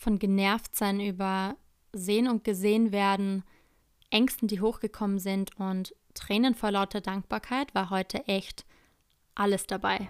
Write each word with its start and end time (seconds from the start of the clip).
von 0.00 0.18
Genervtsein 0.18 0.98
über 0.98 1.56
Sehen 1.92 2.26
und 2.26 2.42
Gesehen 2.42 2.90
werden, 2.90 3.44
Ängsten, 4.08 4.48
die 4.48 4.60
hochgekommen 4.60 5.18
sind 5.18 5.54
und 5.60 5.94
Tränen 6.14 6.54
vor 6.54 6.70
lauter 6.70 7.02
Dankbarkeit 7.02 7.74
war 7.74 7.90
heute 7.90 8.26
echt 8.26 8.64
alles 9.34 9.66
dabei. 9.66 10.08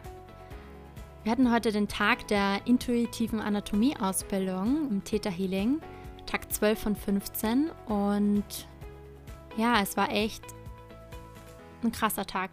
Wir 1.24 1.32
hatten 1.32 1.52
heute 1.52 1.72
den 1.72 1.88
Tag 1.88 2.28
der 2.28 2.66
intuitiven 2.66 3.40
Anatomieausbildung 3.40 4.88
im 4.88 5.04
Theta 5.04 5.28
Healing, 5.28 5.80
Tag 6.24 6.52
12 6.52 6.78
von 6.78 6.96
15 6.96 7.70
und 7.88 8.44
ja, 9.56 9.82
es 9.82 9.96
war 9.96 10.10
echt 10.12 10.44
ein 11.82 11.90
krasser 11.90 12.26
Tag. 12.26 12.52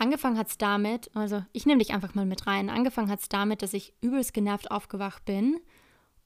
Angefangen 0.00 0.38
hat 0.38 0.48
es 0.48 0.56
damit, 0.56 1.14
also 1.14 1.44
ich 1.52 1.66
nehme 1.66 1.80
dich 1.80 1.92
einfach 1.92 2.14
mal 2.14 2.24
mit 2.24 2.46
rein. 2.46 2.70
Angefangen 2.70 3.10
hat 3.10 3.20
es 3.20 3.28
damit, 3.28 3.60
dass 3.60 3.74
ich 3.74 3.92
übelst 4.00 4.32
genervt 4.32 4.70
aufgewacht 4.70 5.26
bin 5.26 5.60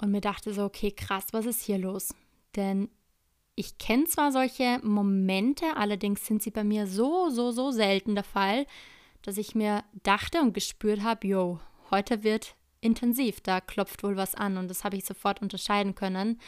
und 0.00 0.12
mir 0.12 0.20
dachte 0.20 0.54
so, 0.54 0.62
okay, 0.62 0.92
krass, 0.92 1.26
was 1.32 1.44
ist 1.44 1.60
hier 1.60 1.78
los? 1.78 2.14
Denn 2.54 2.88
ich 3.56 3.76
kenne 3.78 4.04
zwar 4.04 4.30
solche 4.30 4.78
Momente, 4.84 5.76
allerdings 5.76 6.24
sind 6.24 6.40
sie 6.40 6.52
bei 6.52 6.62
mir 6.62 6.86
so, 6.86 7.30
so, 7.30 7.50
so 7.50 7.72
selten 7.72 8.14
der 8.14 8.22
Fall, 8.22 8.64
dass 9.22 9.38
ich 9.38 9.56
mir 9.56 9.82
dachte 10.04 10.40
und 10.40 10.54
gespürt 10.54 11.02
habe, 11.02 11.26
yo, 11.26 11.58
heute 11.90 12.22
wird 12.22 12.54
intensiv, 12.80 13.40
da 13.40 13.60
klopft 13.60 14.04
wohl 14.04 14.16
was 14.16 14.36
an 14.36 14.56
und 14.56 14.68
das 14.68 14.84
habe 14.84 14.96
ich 14.96 15.04
sofort 15.04 15.42
unterscheiden 15.42 15.96
können. 15.96 16.38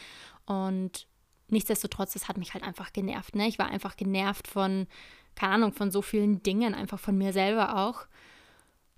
Und 0.45 1.09
nichtsdestotrotz, 1.49 2.13
das 2.13 2.29
hat 2.29 2.37
mich 2.37 2.53
halt 2.53 2.63
einfach 2.63 2.93
genervt. 2.93 3.35
Ne? 3.35 3.49
Ich 3.49 3.59
war 3.59 3.67
einfach 3.67 3.97
genervt 3.97 4.47
von 4.47 4.87
keine 5.37 5.53
Ahnung, 5.53 5.71
von 5.71 5.91
so 5.91 6.01
vielen 6.01 6.43
Dingen, 6.43 6.73
einfach 6.73 6.99
von 6.99 7.17
mir 7.17 7.31
selber 7.31 7.77
auch. 7.77 8.07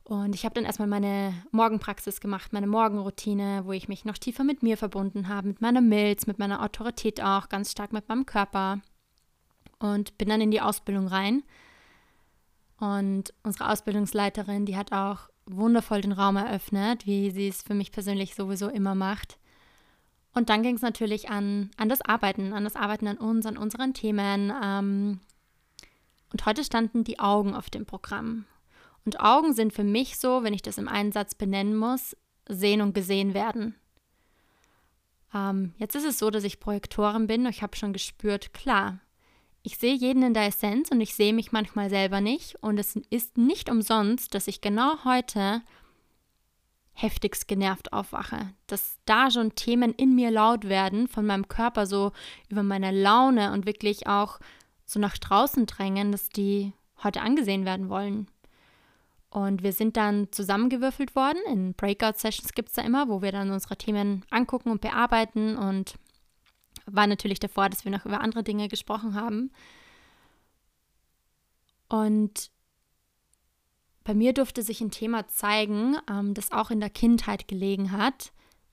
Und 0.04 0.34
ich 0.34 0.44
habe 0.44 0.56
dann 0.56 0.66
erstmal 0.66 0.88
meine 0.88 1.34
Morgenpraxis 1.52 2.20
gemacht, 2.20 2.52
meine 2.52 2.66
Morgenroutine, 2.66 3.62
wo 3.66 3.74
ich 3.74 3.88
mich 3.88 4.06
noch 4.06 4.18
tiefer 4.18 4.44
mit 4.44 4.64
mir 4.64 4.76
verbunden 4.76 5.28
habe, 5.28 5.50
mit 5.50 5.62
meiner 5.62 5.82
Milz, 5.82 6.26
mit 6.26 6.40
meiner 6.40 6.64
Autorität 6.64 7.22
auch, 7.22 7.48
ganz 7.50 7.72
stark 7.72 7.94
mit 7.94 8.10
meinem 8.10 8.26
Körper. 8.26 8.80
Und 9.78 10.18
bin 10.18 10.30
dann 10.30 10.42
in 10.42 10.52
die 10.52 10.62
Ausbildung 10.62 11.08
rein. 11.08 11.44
Und 12.80 13.34
unsere 13.44 13.70
Ausbildungsleiterin, 13.70 14.66
die 14.66 14.78
hat 14.78 14.92
auch 14.94 15.30
wundervoll 15.46 16.02
den 16.02 16.12
Raum 16.12 16.38
eröffnet, 16.38 17.06
wie 17.06 17.30
sie 17.32 17.48
es 17.48 17.62
für 17.62 17.74
mich 17.74 17.92
persönlich 17.92 18.34
sowieso 18.34 18.68
immer 18.68 18.96
macht. 18.96 19.38
Und 20.34 20.50
dann 20.50 20.64
ging 20.64 20.76
es 20.76 20.82
natürlich 20.82 21.30
an, 21.30 21.70
an 21.78 21.90
das 21.90 22.02
Arbeiten, 22.02 22.54
an 22.54 22.64
das 22.64 22.76
Arbeiten 22.76 23.08
an 23.08 23.18
uns, 23.18 23.46
an 23.46 23.58
unseren 23.58 23.94
Themen, 23.94 24.52
ähm, 24.64 25.20
und 26.32 26.46
heute 26.46 26.64
standen 26.64 27.04
die 27.04 27.20
Augen 27.20 27.56
auf 27.56 27.70
dem 27.70 27.86
Programm. 27.86 28.46
Und 29.06 29.20
Augen 29.20 29.54
sind 29.54 29.74
für 29.74 29.84
mich 29.84 30.18
so, 30.18 30.44
wenn 30.44 30.54
ich 30.54 30.62
das 30.62 30.78
im 30.78 30.88
einen 30.88 31.12
Satz 31.12 31.36
benennen 31.36 31.76
muss, 31.76 32.16
sehen 32.48 32.82
und 32.82 32.94
gesehen 32.94 33.34
werden. 33.34 33.76
Ähm, 35.34 35.74
jetzt 35.78 35.96
ist 35.96 36.06
es 36.06 36.20
so, 36.20 36.30
dass 36.30 36.44
ich 36.44 36.60
Projektorin 36.60 37.28
bin 37.28 37.46
und 37.46 37.52
ich 37.52 37.62
habe 37.62 37.76
schon 37.76 37.94
gespürt, 37.94 38.54
klar, 38.54 39.00
ich 39.62 39.78
sehe 39.78 39.94
jeden 39.94 40.24
in 40.24 40.34
der 40.34 40.48
Essenz 40.48 40.90
und 40.90 41.02
ich 41.02 41.14
sehe 41.14 41.34
mich 41.34 41.52
manchmal 41.52 41.90
selber 41.90 42.22
nicht. 42.22 42.56
Und 42.62 42.80
es 42.80 42.96
ist 43.10 43.38
nicht 43.38 43.70
umsonst, 43.70 44.34
dass 44.34 44.48
ich 44.48 44.62
genau 44.62 45.04
heute 45.04 45.62
heftigst 46.94 47.48
genervt 47.48 47.94
aufwache. 47.94 48.54
Dass 48.68 49.00
da 49.06 49.30
schon 49.32 49.56
Themen 49.56 49.94
in 49.94 50.16
mir 50.16 50.32
laut 50.32 50.68
werden, 50.68 51.08
von 51.08 51.26
meinem 51.26 51.48
Körper 51.48 51.86
so 51.86 52.12
über 52.48 52.64
meine 52.64 52.92
Laune 52.92 53.52
und 53.52 53.66
wirklich 53.66 54.08
auch 54.08 54.40
so 54.90 55.00
nach 55.00 55.18
draußen 55.18 55.66
drängen, 55.66 56.12
dass 56.12 56.30
die 56.30 56.74
heute 57.04 57.22
angesehen 57.22 57.66
werden 57.66 57.90
wollen. 57.90 58.28
Und 59.30 59.62
wir 59.62 59.74
sind 59.74 59.96
dann 59.96 60.32
zusammengewürfelt 60.32 61.16
worden. 61.16 61.38
In 61.48 61.76
Breakout-Sessions 61.76 62.54
gibt 62.54 62.70
es 62.70 62.76
da 62.76 62.82
immer, 62.82 63.08
wo 63.08 63.22
wir 63.22 63.32
dann 63.32 63.52
unsere 63.52 63.78
Themen 63.78 64.26
angucken 64.32 64.72
und 64.72 64.82
bearbeiten. 64.82 65.56
Und 65.56 65.96
war 66.88 67.06
natürlich 67.06 67.40
davor, 67.40 67.70
dass 67.70 67.86
wir 67.86 67.92
noch 67.92 68.06
über 68.06 68.22
andere 68.22 68.44
Dinge 68.44 68.68
gesprochen 68.68 69.14
haben. 69.14 69.52
Und 71.88 72.50
bei 74.04 74.16
mir 74.16 74.34
durfte 74.34 74.64
sich 74.64 74.82
ein 74.82 74.90
Thema 74.90 75.28
zeigen, 75.28 75.98
ähm, 76.10 76.34
das 76.34 76.52
auch 76.52 76.72
in 76.72 76.80
der 76.80 76.90
Kindheit 76.90 77.48
gelegen 77.48 77.92
hat, 77.92 78.32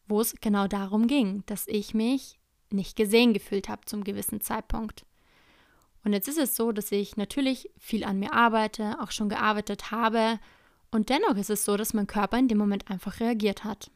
wo 0.08 0.22
es 0.22 0.34
genau 0.40 0.66
darum 0.66 1.06
ging, 1.06 1.42
dass 1.44 1.68
ich 1.68 1.92
mich 1.92 2.38
nicht 2.70 2.96
gesehen 2.96 3.34
gefühlt 3.34 3.68
habe 3.68 3.84
zum 3.84 4.04
gewissen 4.04 4.40
Zeitpunkt. 4.40 5.04
Und 6.06 6.12
jetzt 6.12 6.28
ist 6.28 6.38
es 6.38 6.54
so, 6.54 6.70
dass 6.70 6.92
ich 6.92 7.16
natürlich 7.16 7.68
viel 7.78 8.04
an 8.04 8.20
mir 8.20 8.32
arbeite, 8.32 8.96
auch 9.00 9.10
schon 9.10 9.28
gearbeitet 9.28 9.90
habe. 9.90 10.38
Und 10.92 11.08
dennoch 11.08 11.36
ist 11.36 11.50
es 11.50 11.64
so, 11.64 11.76
dass 11.76 11.94
mein 11.94 12.06
Körper 12.06 12.38
in 12.38 12.46
dem 12.46 12.58
Moment 12.58 12.88
einfach 12.88 13.18
reagiert 13.18 13.64
hat. 13.64 13.90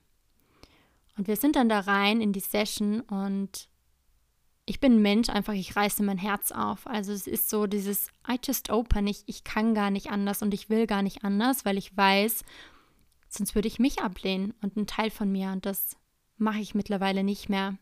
Und 1.16 1.28
wir 1.28 1.36
sind 1.36 1.54
dann 1.54 1.68
da 1.68 1.78
rein 1.78 2.20
in 2.20 2.32
die 2.32 2.40
Session 2.40 3.02
und 3.02 3.68
ich 4.66 4.80
bin 4.80 4.94
ein 4.94 5.02
Mensch, 5.02 5.28
einfach 5.28 5.52
ich 5.52 5.76
reiße 5.76 6.02
mein 6.02 6.18
Herz 6.18 6.50
auf. 6.50 6.84
Also 6.88 7.12
es 7.12 7.28
ist 7.28 7.48
so 7.48 7.68
dieses 7.68 8.08
I 8.28 8.40
just 8.44 8.70
open, 8.70 9.06
ich, 9.06 9.22
ich 9.26 9.44
kann 9.44 9.72
gar 9.76 9.92
nicht 9.92 10.10
anders 10.10 10.42
und 10.42 10.52
ich 10.52 10.68
will 10.68 10.88
gar 10.88 11.02
nicht 11.02 11.22
anders, 11.22 11.64
weil 11.64 11.78
ich 11.78 11.96
weiß, 11.96 12.42
sonst 13.28 13.54
würde 13.54 13.68
ich 13.68 13.78
mich 13.78 14.02
ablehnen 14.02 14.52
und 14.62 14.76
ein 14.76 14.88
Teil 14.88 15.10
von 15.10 15.30
mir 15.30 15.52
und 15.52 15.64
das 15.64 15.96
mache 16.38 16.58
ich 16.58 16.74
mittlerweile 16.74 17.22
nicht 17.22 17.48
mehr. 17.48 17.78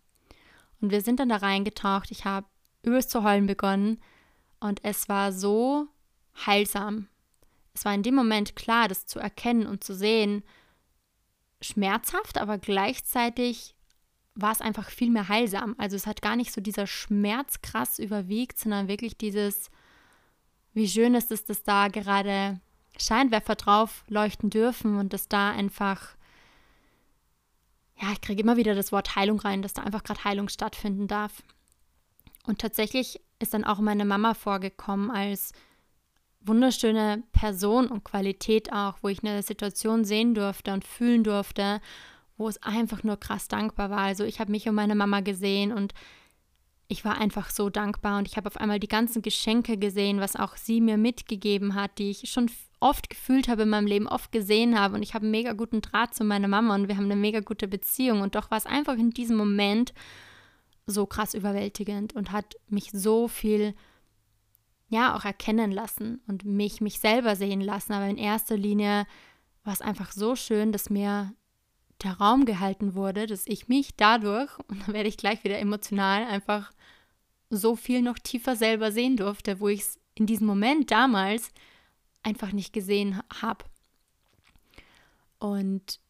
Und 0.83 0.91
wir 0.91 1.01
sind 1.01 1.19
dann 1.19 1.31
da 1.31 1.37
reingetaucht, 1.37 2.11
ich 2.11 2.27
habe 2.27 2.47
übelst 2.83 3.09
zu 3.09 3.25
heulen 3.25 3.47
begonnen 3.47 3.99
und 4.61 4.85
es 4.85 5.09
war 5.09 5.33
so 5.33 5.89
heilsam. 6.47 7.09
Es 7.75 7.85
war 7.85 7.95
in 7.95 8.03
dem 8.03 8.15
Moment 8.15 8.57
klar, 8.57 8.89
das 8.89 9.07
zu 9.07 9.19
erkennen 9.19 9.67
und 9.67 9.85
zu 9.85 9.95
sehen, 9.95 10.43
schmerzhaft, 11.61 12.39
aber 12.39 12.59
gleichzeitig 12.59 13.75
war 14.35 14.53
es 14.53 14.61
einfach 14.61 14.91
viel 14.91 15.11
mehr 15.11 15.29
heilsam. 15.29 15.75
Also 15.79 15.97
es 15.97 16.07
hat 16.07 16.23
gar 16.23 16.37
nicht 16.37 16.53
so 16.53 16.61
dieser 16.61 16.87
Schmerz 16.87 17.61
krass 17.61 17.99
überwiegt, 17.99 18.59
sondern 18.59 18.89
wirklich 18.89 19.17
dieses, 19.17 19.71
wie 20.75 20.89
schön 20.89 21.15
ist 21.15 21.33
es, 21.33 21.45
dass 21.45 21.65
da 21.65 21.89
gerade 21.89 22.61
Scheinwerfer 22.97 23.57
drauf 23.57 24.05
leuchten 24.09 24.51
dürfen 24.51 24.97
und 24.97 25.13
dass 25.13 25.29
da 25.29 25.51
einfach, 25.51 26.17
ja, 28.01 28.13
ich 28.13 28.21
kriege 28.21 28.43
immer 28.43 28.57
wieder 28.57 28.75
das 28.77 28.93
Wort 28.93 29.17
Heilung 29.17 29.41
rein, 29.41 29.63
dass 29.63 29.73
da 29.73 29.83
einfach 29.83 30.05
gerade 30.05 30.23
Heilung 30.25 30.49
stattfinden 30.49 31.09
darf. 31.09 31.43
Und 32.47 32.61
tatsächlich 32.61 33.21
ist 33.39 33.55
dann 33.55 33.65
auch 33.65 33.79
meine 33.79 34.05
Mama 34.05 34.35
vorgekommen 34.35 35.11
als 35.11 35.53
wunderschöne 36.41 37.23
Person 37.33 37.89
und 37.89 38.05
Qualität 38.05 38.73
auch, 38.73 38.97
wo 39.03 39.09
ich 39.09 39.23
eine 39.23 39.43
Situation 39.43 40.05
sehen 40.05 40.35
durfte 40.35 40.73
und 40.73 40.85
fühlen 40.85 41.25
durfte, 41.25 41.81
wo 42.37 42.49
es 42.49 42.63
einfach 42.63 43.03
nur 43.03 43.19
krass 43.19 43.49
dankbar 43.49 43.91
war. 43.91 43.99
Also 43.99 44.25
ich 44.25 44.41
habe 44.41 44.51
mich 44.51 44.69
und 44.69 44.75
meine 44.75 44.95
Mama 44.95 45.21
gesehen 45.21 45.73
und 45.73 45.93
ich 46.89 47.05
war 47.05 47.21
einfach 47.21 47.51
so 47.51 47.69
dankbar 47.69 48.19
und 48.19 48.27
ich 48.27 48.37
habe 48.37 48.47
auf 48.47 48.57
einmal 48.57 48.81
die 48.81 48.89
ganzen 48.89 49.21
Geschenke 49.21 49.77
gesehen, 49.77 50.21
was 50.21 50.37
auch 50.37 50.57
sie 50.57 50.81
mir 50.81 50.97
mitgegeben 50.97 51.75
hat, 51.75 51.99
die 51.99 52.11
ich 52.11 52.31
schon 52.31 52.51
oft 52.81 53.11
gefühlt 53.11 53.49
habe 53.49 53.63
in 53.63 53.69
meinem 53.69 53.87
Leben, 53.87 54.09
oft 54.09 54.33
gesehen 54.33 54.79
habe 54.79 54.95
und 54.95 55.03
ich 55.03 55.13
habe 55.15 55.25
einen 55.25 55.33
mega 55.33 55.53
guten 55.53 55.83
Draht 55.83 56.15
zu 56.15 56.25
meiner 56.25 56.49
Mama 56.49 56.75
und 56.75 56.89
wir 56.89 56.97
haben 56.97 57.05
eine 57.05 57.17
mega 57.17 57.41
gute 57.41 57.69
Beziehung 57.69 58.23
und 58.23 58.37
doch 58.37 58.51
war 58.51 58.59
es 58.59 58.67
einfach 58.67 58.95
in 58.95 59.11
diesem 59.11 59.37
Moment 59.37 59.93
so 60.89 61.07
krass 61.07 61.35
überwältigend 61.35 62.15
und 62.15 62.33
hat 62.33 62.57
mich 62.69 62.91
so 62.93 63.29
viel 63.29 63.75
ja 64.89 65.15
auch 65.15 65.25
erkennen 65.25 65.71
lassen 65.71 66.23
und 66.27 66.45
mich 66.45 66.81
mich 66.81 66.99
selber 66.99 67.37
sehen 67.37 67.61
lassen, 67.61 67.93
aber 67.93 68.07
in 68.07 68.17
erster 68.17 68.57
Linie 68.57 69.07
war 69.65 69.75
es 69.75 69.83
einfach 69.83 70.13
so 70.13 70.35
schön, 70.35 70.73
dass 70.73 70.89
mir 70.89 71.33
der 72.03 72.13
Raum 72.13 72.47
gehalten 72.47 72.95
wurde, 72.95 73.27
dass 73.27 73.47
ich 73.47 73.69
mich 73.69 73.97
dadurch, 73.97 74.51
und 74.69 74.89
da 74.89 74.93
werde 74.93 75.09
ich 75.09 75.19
gleich 75.19 75.45
wieder 75.45 75.59
emotional, 75.59 76.25
einfach 76.25 76.73
so 77.51 77.77
viel 77.77 78.03
noch 78.03 78.19
tiefer 78.19 78.57
selber 78.57 78.93
sehen 78.93 79.17
durfte, 79.17 79.61
wo 79.61 79.69
ich 79.69 79.81
es 79.81 80.01
in 80.15 80.27
diesem 80.27 80.47
Moment 80.47 80.91
damals 80.91 81.53
einfach 82.23 82.53
nicht 82.53 82.73
gesehen 82.73 83.23
habe. 83.43 83.65
Und 85.39 86.01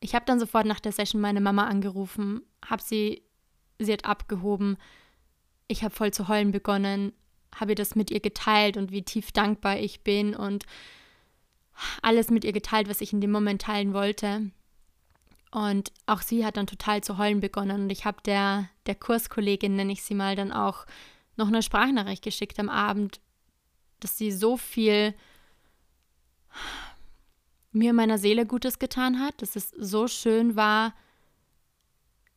ich 0.00 0.14
habe 0.14 0.24
dann 0.24 0.40
sofort 0.40 0.66
nach 0.66 0.80
der 0.80 0.92
Session 0.92 1.20
meine 1.20 1.40
Mama 1.40 1.66
angerufen, 1.66 2.42
habe 2.64 2.82
sie 2.82 3.22
sie 3.84 3.92
hat 3.92 4.04
abgehoben. 4.04 4.76
Ich 5.68 5.82
habe 5.82 5.94
voll 5.94 6.12
zu 6.12 6.28
heulen 6.28 6.52
begonnen, 6.52 7.12
habe 7.54 7.72
ihr 7.72 7.76
das 7.76 7.94
mit 7.94 8.10
ihr 8.10 8.20
geteilt 8.20 8.76
und 8.76 8.92
wie 8.92 9.02
tief 9.02 9.32
dankbar 9.32 9.78
ich 9.78 10.02
bin 10.02 10.34
und 10.34 10.64
alles 12.02 12.30
mit 12.30 12.44
ihr 12.44 12.52
geteilt, 12.52 12.88
was 12.88 13.00
ich 13.00 13.12
in 13.12 13.20
dem 13.20 13.30
Moment 13.30 13.62
teilen 13.62 13.94
wollte. 13.94 14.50
Und 15.50 15.92
auch 16.06 16.22
sie 16.22 16.44
hat 16.44 16.56
dann 16.56 16.66
total 16.66 17.02
zu 17.02 17.18
heulen 17.18 17.40
begonnen. 17.40 17.82
Und 17.82 17.90
ich 17.90 18.04
habe 18.04 18.22
der, 18.24 18.68
der 18.86 18.94
Kurskollegin, 18.94 19.76
nenne 19.76 19.92
ich 19.92 20.02
sie 20.02 20.14
mal, 20.14 20.34
dann 20.34 20.50
auch 20.50 20.86
noch 21.36 21.48
eine 21.48 21.62
Sprachnachricht 21.62 22.22
geschickt 22.22 22.58
am 22.58 22.70
Abend, 22.70 23.20
dass 24.00 24.16
sie 24.16 24.32
so 24.32 24.56
viel 24.56 25.14
mir 27.70 27.92
meiner 27.92 28.18
Seele 28.18 28.46
Gutes 28.46 28.78
getan 28.78 29.20
hat, 29.20 29.40
dass 29.40 29.56
es 29.56 29.70
so 29.70 30.08
schön 30.08 30.56
war, 30.56 30.94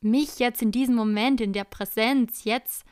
mich 0.06 0.40
jetzt 0.40 0.62
in 0.62 0.72
diesem 0.72 0.96
Moment, 0.96 1.42
in 1.42 1.54
der 1.54 1.66
Präsenz, 1.66 2.44
jetzt 2.44 2.86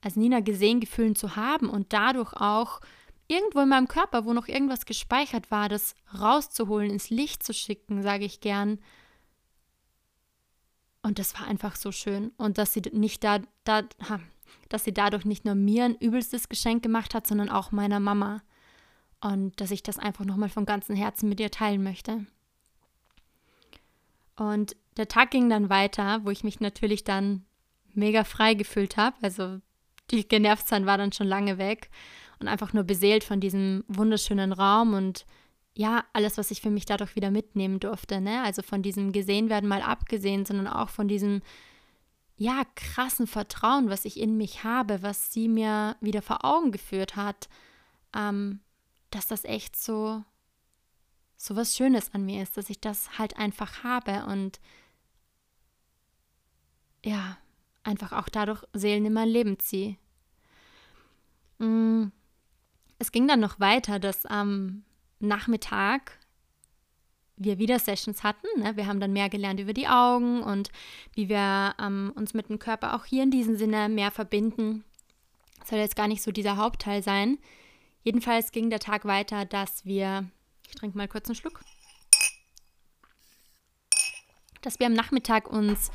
als 0.00 0.16
Nina 0.16 0.40
gesehen, 0.40 0.80
gefühlt 0.80 1.18
zu 1.18 1.36
haben 1.36 1.68
und 1.68 1.92
dadurch 1.92 2.32
auch 2.32 2.80
irgendwo 3.28 3.60
in 3.60 3.68
meinem 3.68 3.88
Körper, 3.88 4.24
wo 4.24 4.32
noch 4.32 4.48
irgendwas 4.48 4.86
gespeichert 4.86 5.50
war, 5.50 5.68
das 5.68 5.94
rauszuholen, 6.18 6.90
ins 6.90 7.10
Licht 7.10 7.42
zu 7.42 7.52
schicken, 7.52 8.02
sage 8.02 8.24
ich 8.24 8.40
gern. 8.40 8.78
Und 11.02 11.18
das 11.18 11.34
war 11.38 11.46
einfach 11.46 11.76
so 11.76 11.92
schön. 11.92 12.32
Und 12.36 12.58
dass 12.58 12.72
sie 12.72 12.82
nicht 12.92 13.22
da, 13.24 13.40
da, 13.64 13.82
dass 14.68 14.84
sie 14.84 14.92
dadurch 14.92 15.24
nicht 15.24 15.44
nur 15.44 15.54
mir 15.54 15.84
ein 15.84 15.96
übelstes 15.96 16.48
Geschenk 16.48 16.82
gemacht 16.82 17.14
hat, 17.14 17.26
sondern 17.26 17.48
auch 17.48 17.72
meiner 17.72 18.00
Mama. 18.00 18.42
Und 19.20 19.60
dass 19.60 19.70
ich 19.70 19.82
das 19.82 19.98
einfach 19.98 20.24
nochmal 20.24 20.48
von 20.48 20.66
ganzem 20.66 20.96
Herzen 20.96 21.28
mit 21.28 21.40
ihr 21.40 21.50
teilen 21.50 21.82
möchte. 21.82 22.26
Und 24.40 24.74
der 24.96 25.06
Tag 25.06 25.32
ging 25.32 25.50
dann 25.50 25.68
weiter, 25.68 26.24
wo 26.24 26.30
ich 26.30 26.44
mich 26.44 26.60
natürlich 26.60 27.04
dann 27.04 27.44
mega 27.92 28.24
frei 28.24 28.54
gefühlt 28.54 28.96
habe. 28.96 29.14
Also 29.20 29.60
die 30.10 30.26
Genervtsein 30.26 30.86
war 30.86 30.96
dann 30.96 31.12
schon 31.12 31.26
lange 31.26 31.58
weg 31.58 31.90
und 32.38 32.48
einfach 32.48 32.72
nur 32.72 32.84
beseelt 32.84 33.22
von 33.22 33.40
diesem 33.40 33.84
wunderschönen 33.86 34.54
Raum 34.54 34.94
und 34.94 35.26
ja, 35.76 36.04
alles, 36.14 36.38
was 36.38 36.50
ich 36.50 36.62
für 36.62 36.70
mich 36.70 36.86
dadurch 36.86 37.16
wieder 37.16 37.30
mitnehmen 37.30 37.80
durfte. 37.80 38.22
Ne? 38.22 38.42
Also 38.42 38.62
von 38.62 38.82
diesem 38.82 39.12
gesehen 39.12 39.50
werden 39.50 39.68
mal 39.68 39.82
abgesehen, 39.82 40.46
sondern 40.46 40.68
auch 40.68 40.88
von 40.88 41.06
diesem 41.06 41.42
ja, 42.36 42.62
krassen 42.76 43.26
Vertrauen, 43.26 43.90
was 43.90 44.06
ich 44.06 44.18
in 44.18 44.38
mich 44.38 44.64
habe, 44.64 45.02
was 45.02 45.34
sie 45.34 45.48
mir 45.48 45.96
wieder 46.00 46.22
vor 46.22 46.46
Augen 46.46 46.72
geführt 46.72 47.14
hat, 47.14 47.50
ähm, 48.16 48.60
dass 49.10 49.26
das 49.26 49.44
echt 49.44 49.76
so, 49.76 50.24
so 51.40 51.56
was 51.56 51.74
Schönes 51.74 52.12
an 52.12 52.26
mir 52.26 52.42
ist, 52.42 52.58
dass 52.58 52.68
ich 52.68 52.80
das 52.80 53.18
halt 53.18 53.38
einfach 53.38 53.82
habe 53.82 54.26
und 54.26 54.60
ja, 57.02 57.38
einfach 57.82 58.12
auch 58.12 58.28
dadurch 58.28 58.62
Seelen 58.74 59.06
in 59.06 59.14
mein 59.14 59.30
Leben 59.30 59.58
ziehe. 59.58 59.96
Mm, 61.56 62.08
es 62.98 63.10
ging 63.10 63.26
dann 63.26 63.40
noch 63.40 63.58
weiter, 63.58 63.98
dass 63.98 64.26
am 64.26 64.84
Nachmittag 65.18 66.18
wir 67.36 67.58
wieder 67.58 67.78
Sessions 67.78 68.22
hatten. 68.22 68.46
Ne? 68.58 68.76
Wir 68.76 68.86
haben 68.86 69.00
dann 69.00 69.14
mehr 69.14 69.30
gelernt 69.30 69.60
über 69.60 69.72
die 69.72 69.88
Augen 69.88 70.42
und 70.42 70.70
wie 71.14 71.30
wir 71.30 71.74
ähm, 71.80 72.12
uns 72.16 72.34
mit 72.34 72.50
dem 72.50 72.58
Körper 72.58 72.94
auch 72.94 73.06
hier 73.06 73.22
in 73.22 73.30
diesem 73.30 73.56
Sinne 73.56 73.88
mehr 73.88 74.10
verbinden. 74.10 74.84
Das 75.58 75.70
soll 75.70 75.78
jetzt 75.78 75.96
gar 75.96 76.06
nicht 76.06 76.22
so 76.22 76.32
dieser 76.32 76.58
Hauptteil 76.58 77.02
sein. 77.02 77.38
Jedenfalls 78.04 78.52
ging 78.52 78.68
der 78.68 78.78
Tag 78.78 79.06
weiter, 79.06 79.46
dass 79.46 79.86
wir, 79.86 80.28
ich 80.70 80.76
trinke 80.76 80.96
mal 80.96 81.08
kurz 81.08 81.28
einen 81.28 81.36
Schluck, 81.36 81.60
dass 84.62 84.78
wir 84.78 84.86
am 84.86 84.92
Nachmittag 84.92 85.48
uns 85.48 85.90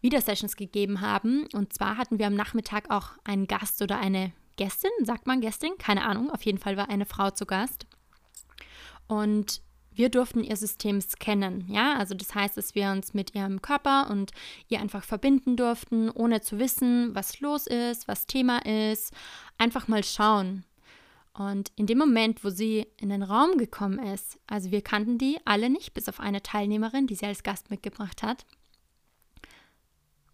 wieder 0.00 0.20
Sessions 0.20 0.56
gegeben 0.56 1.00
haben. 1.00 1.46
Und 1.52 1.72
zwar 1.72 1.96
hatten 1.96 2.18
wir 2.18 2.26
am 2.26 2.34
Nachmittag 2.34 2.90
auch 2.90 3.10
einen 3.24 3.46
Gast 3.46 3.82
oder 3.82 3.98
eine 3.98 4.32
Gästin, 4.56 4.90
sagt 5.02 5.26
man 5.26 5.40
Gästin, 5.40 5.72
keine 5.78 6.04
Ahnung, 6.04 6.30
auf 6.30 6.42
jeden 6.42 6.58
Fall 6.58 6.76
war 6.76 6.88
eine 6.88 7.06
Frau 7.06 7.30
zu 7.30 7.46
Gast. 7.46 7.86
Und 9.06 9.62
wir 9.94 10.08
durften 10.08 10.42
ihr 10.42 10.56
System 10.56 11.00
scannen, 11.00 11.66
ja, 11.68 11.98
also 11.98 12.14
das 12.14 12.34
heißt, 12.34 12.56
dass 12.56 12.74
wir 12.74 12.90
uns 12.90 13.12
mit 13.12 13.34
ihrem 13.34 13.60
Körper 13.60 14.08
und 14.10 14.30
ihr 14.68 14.80
einfach 14.80 15.04
verbinden 15.04 15.56
durften, 15.56 16.10
ohne 16.10 16.40
zu 16.40 16.58
wissen, 16.58 17.14
was 17.14 17.40
los 17.40 17.66
ist, 17.66 18.08
was 18.08 18.26
Thema 18.26 18.64
ist, 18.64 19.12
einfach 19.58 19.88
mal 19.88 20.02
schauen. 20.02 20.64
Und 21.34 21.72
in 21.76 21.86
dem 21.86 21.98
Moment, 21.98 22.44
wo 22.44 22.50
sie 22.50 22.86
in 22.98 23.08
den 23.08 23.22
Raum 23.22 23.56
gekommen 23.56 23.98
ist, 23.98 24.38
also 24.46 24.70
wir 24.70 24.82
kannten 24.82 25.16
die 25.16 25.38
alle 25.44 25.70
nicht, 25.70 25.94
bis 25.94 26.08
auf 26.08 26.20
eine 26.20 26.42
Teilnehmerin, 26.42 27.06
die 27.06 27.14
sie 27.14 27.26
als 27.26 27.42
Gast 27.42 27.70
mitgebracht 27.70 28.22
hat, 28.22 28.44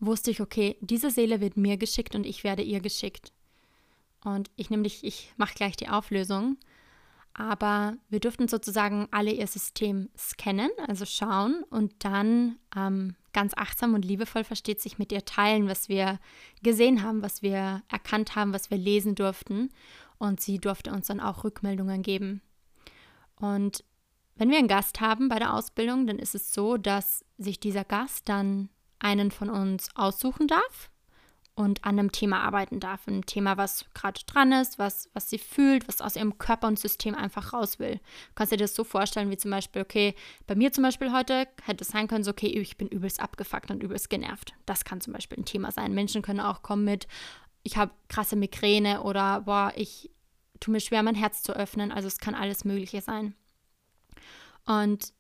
wusste 0.01 0.31
ich, 0.31 0.41
okay, 0.41 0.77
diese 0.81 1.11
Seele 1.11 1.41
wird 1.41 1.57
mir 1.57 1.77
geschickt 1.77 2.15
und 2.15 2.27
ich 2.27 2.43
werde 2.45 2.63
ihr 2.63 2.81
geschickt. 2.81 3.33
Und 4.25 4.51
ich 4.57 4.71
nämlich, 4.71 5.05
ich 5.05 5.33
mache 5.37 5.55
gleich 5.55 5.77
die 5.77 5.89
Auflösung. 5.89 6.57
Aber 7.35 7.97
wir 8.09 8.19
durften 8.19 8.49
sozusagen 8.49 9.07
alle 9.13 9.31
ihr 9.31 9.47
System 9.47 10.09
scannen, 10.19 10.71
also 10.89 11.05
schauen 11.05 11.63
und 11.71 11.93
dann 12.01 12.57
ähm, 12.75 13.15
ganz 13.33 13.53
achtsam 13.57 13.95
und 13.95 14.05
liebevoll 14.05 14.43
versteht 14.43 14.81
sich 14.81 14.99
mit 14.99 15.13
ihr 15.13 15.25
teilen, 15.25 15.69
was 15.69 15.89
wir 15.89 16.19
gesehen 16.65 17.05
haben, 17.05 17.23
was 17.23 17.41
wir 17.41 17.85
erkannt 17.89 18.35
haben, 18.35 18.53
was 18.53 18.73
wir 18.73 18.79
lesen 18.79 19.15
durften. 19.15 19.71
Und 20.19 20.41
sie 20.41 20.59
durfte 20.59 20.93
uns 20.93 21.07
dann 21.07 21.21
auch 21.21 21.45
Rückmeldungen 21.45 22.03
geben. 22.03 22.43
Und 23.37 23.85
wenn 24.37 24.51
wir 24.51 24.59
einen 24.59 24.69
Gast 24.69 25.01
haben 25.01 25.29
bei 25.29 25.39
der 25.39 25.55
Ausbildung, 25.55 26.07
dann 26.07 26.19
ist 26.19 26.35
es 26.35 26.53
so, 26.53 26.77
dass 26.77 27.25
sich 27.39 27.61
dieser 27.61 27.85
Gast 27.85 28.29
dann 28.29 28.69
einen 28.99 29.31
von 29.31 29.51
uns 29.51 29.91
aussuchen 29.95 30.49
darf 30.49 30.91
und 31.59 31.85
an 31.85 31.99
einem 31.99 32.13
Thema 32.13 32.41
arbeiten 32.43 32.79
darf. 32.79 33.09
Ein 33.09 33.23
Thema, 33.23 33.57
was 33.57 33.85
gerade 33.93 34.21
dran 34.27 34.53
ist, 34.53 34.79
was, 34.79 35.11
was 35.13 35.29
sie 35.29 35.39
fühlt, 35.39 35.89
was 35.89 36.01
aus 36.01 36.15
ihrem 36.15 36.39
Körper 36.39 36.69
und 36.69 36.79
System 36.79 37.17
einfach 37.17 37.53
raus 37.53 37.81
will. 37.81 37.95
Du 37.95 38.35
kannst 38.37 38.53
dir 38.53 38.57
das 38.59 38.77
so 38.77 38.85
vorstellen, 38.85 39.31
wie 39.31 39.37
zum 39.37 39.51
Beispiel, 39.51 39.83
okay, 39.83 40.15
bei 40.47 40.55
mir 40.55 40.71
zum 40.71 40.85
Beispiel 40.85 41.13
heute 41.13 41.49
hätte 41.65 41.83
es 41.83 41.89
sein 41.89 42.07
können, 42.07 42.23
so, 42.23 42.31
okay, 42.31 42.47
ich 42.47 42.77
bin 42.77 42.87
übelst 42.87 43.21
abgefuckt 43.21 43.73
und 43.73 43.83
übelst 43.83 44.09
genervt. 44.09 44.55
Das 44.67 44.85
kann 44.85 45.01
zum 45.01 45.13
Beispiel 45.13 45.39
ein 45.39 45.47
Thema 45.47 45.73
sein. 45.73 45.95
Menschen 45.95 46.23
können 46.23 46.41
auch 46.41 46.63
kommen 46.63 46.85
mit, 46.85 47.09
ich 47.69 47.77
habe 47.77 47.93
krasse 48.09 48.35
Migräne 48.35 49.03
oder, 49.03 49.43
boah, 49.43 49.75
ich 49.77 50.11
tue 50.59 50.73
mir 50.73 50.81
schwer, 50.81 51.03
mein 51.03 51.15
Herz 51.15 51.43
zu 51.43 51.53
öffnen. 51.53 51.93
Also 51.93 52.09
es 52.09 52.17
kann 52.17 52.35
alles 52.35 52.65
Mögliche 52.65 53.03
sein. 53.03 53.35
Und 54.65 55.13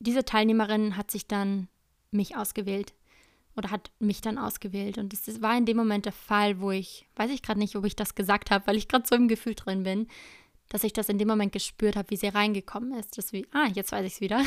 diese 0.00 0.26
Teilnehmerin 0.26 0.98
hat 0.98 1.10
sich 1.10 1.26
dann 1.26 1.66
mich 2.10 2.36
ausgewählt 2.36 2.92
oder 3.56 3.70
hat 3.70 3.90
mich 4.00 4.20
dann 4.20 4.36
ausgewählt. 4.36 4.98
Und 4.98 5.14
es 5.14 5.40
war 5.40 5.56
in 5.56 5.64
dem 5.64 5.78
Moment 5.78 6.04
der 6.04 6.12
Fall, 6.12 6.60
wo 6.60 6.72
ich, 6.72 7.08
weiß 7.16 7.30
ich 7.30 7.40
gerade 7.40 7.58
nicht, 7.58 7.74
ob 7.74 7.86
ich 7.86 7.96
das 7.96 8.14
gesagt 8.14 8.50
habe, 8.50 8.66
weil 8.66 8.76
ich 8.76 8.86
gerade 8.86 9.08
so 9.08 9.14
im 9.14 9.26
Gefühl 9.26 9.54
drin 9.54 9.84
bin, 9.84 10.06
dass 10.68 10.84
ich 10.84 10.92
das 10.92 11.08
in 11.08 11.16
dem 11.16 11.28
Moment 11.28 11.52
gespürt 11.52 11.96
habe, 11.96 12.10
wie 12.10 12.16
sie 12.16 12.28
reingekommen 12.28 12.98
ist. 12.98 13.16
Das 13.16 13.32
wie, 13.32 13.46
ah, 13.52 13.68
jetzt 13.72 13.92
weiß 13.92 14.04
ich 14.04 14.14
es 14.14 14.20
wieder, 14.20 14.44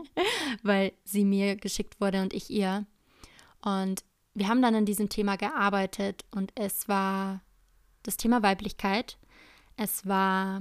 weil 0.62 0.94
sie 1.04 1.26
mir 1.26 1.56
geschickt 1.56 2.00
wurde 2.00 2.22
und 2.22 2.32
ich 2.32 2.48
ihr. 2.48 2.86
Und 3.60 4.04
wir 4.34 4.48
haben 4.48 4.62
dann 4.62 4.74
an 4.74 4.86
diesem 4.86 5.08
Thema 5.08 5.36
gearbeitet 5.36 6.24
und 6.30 6.52
es 6.54 6.88
war 6.88 7.40
das 8.02 8.16
Thema 8.16 8.42
Weiblichkeit. 8.42 9.16
Es 9.76 10.06
war, 10.06 10.60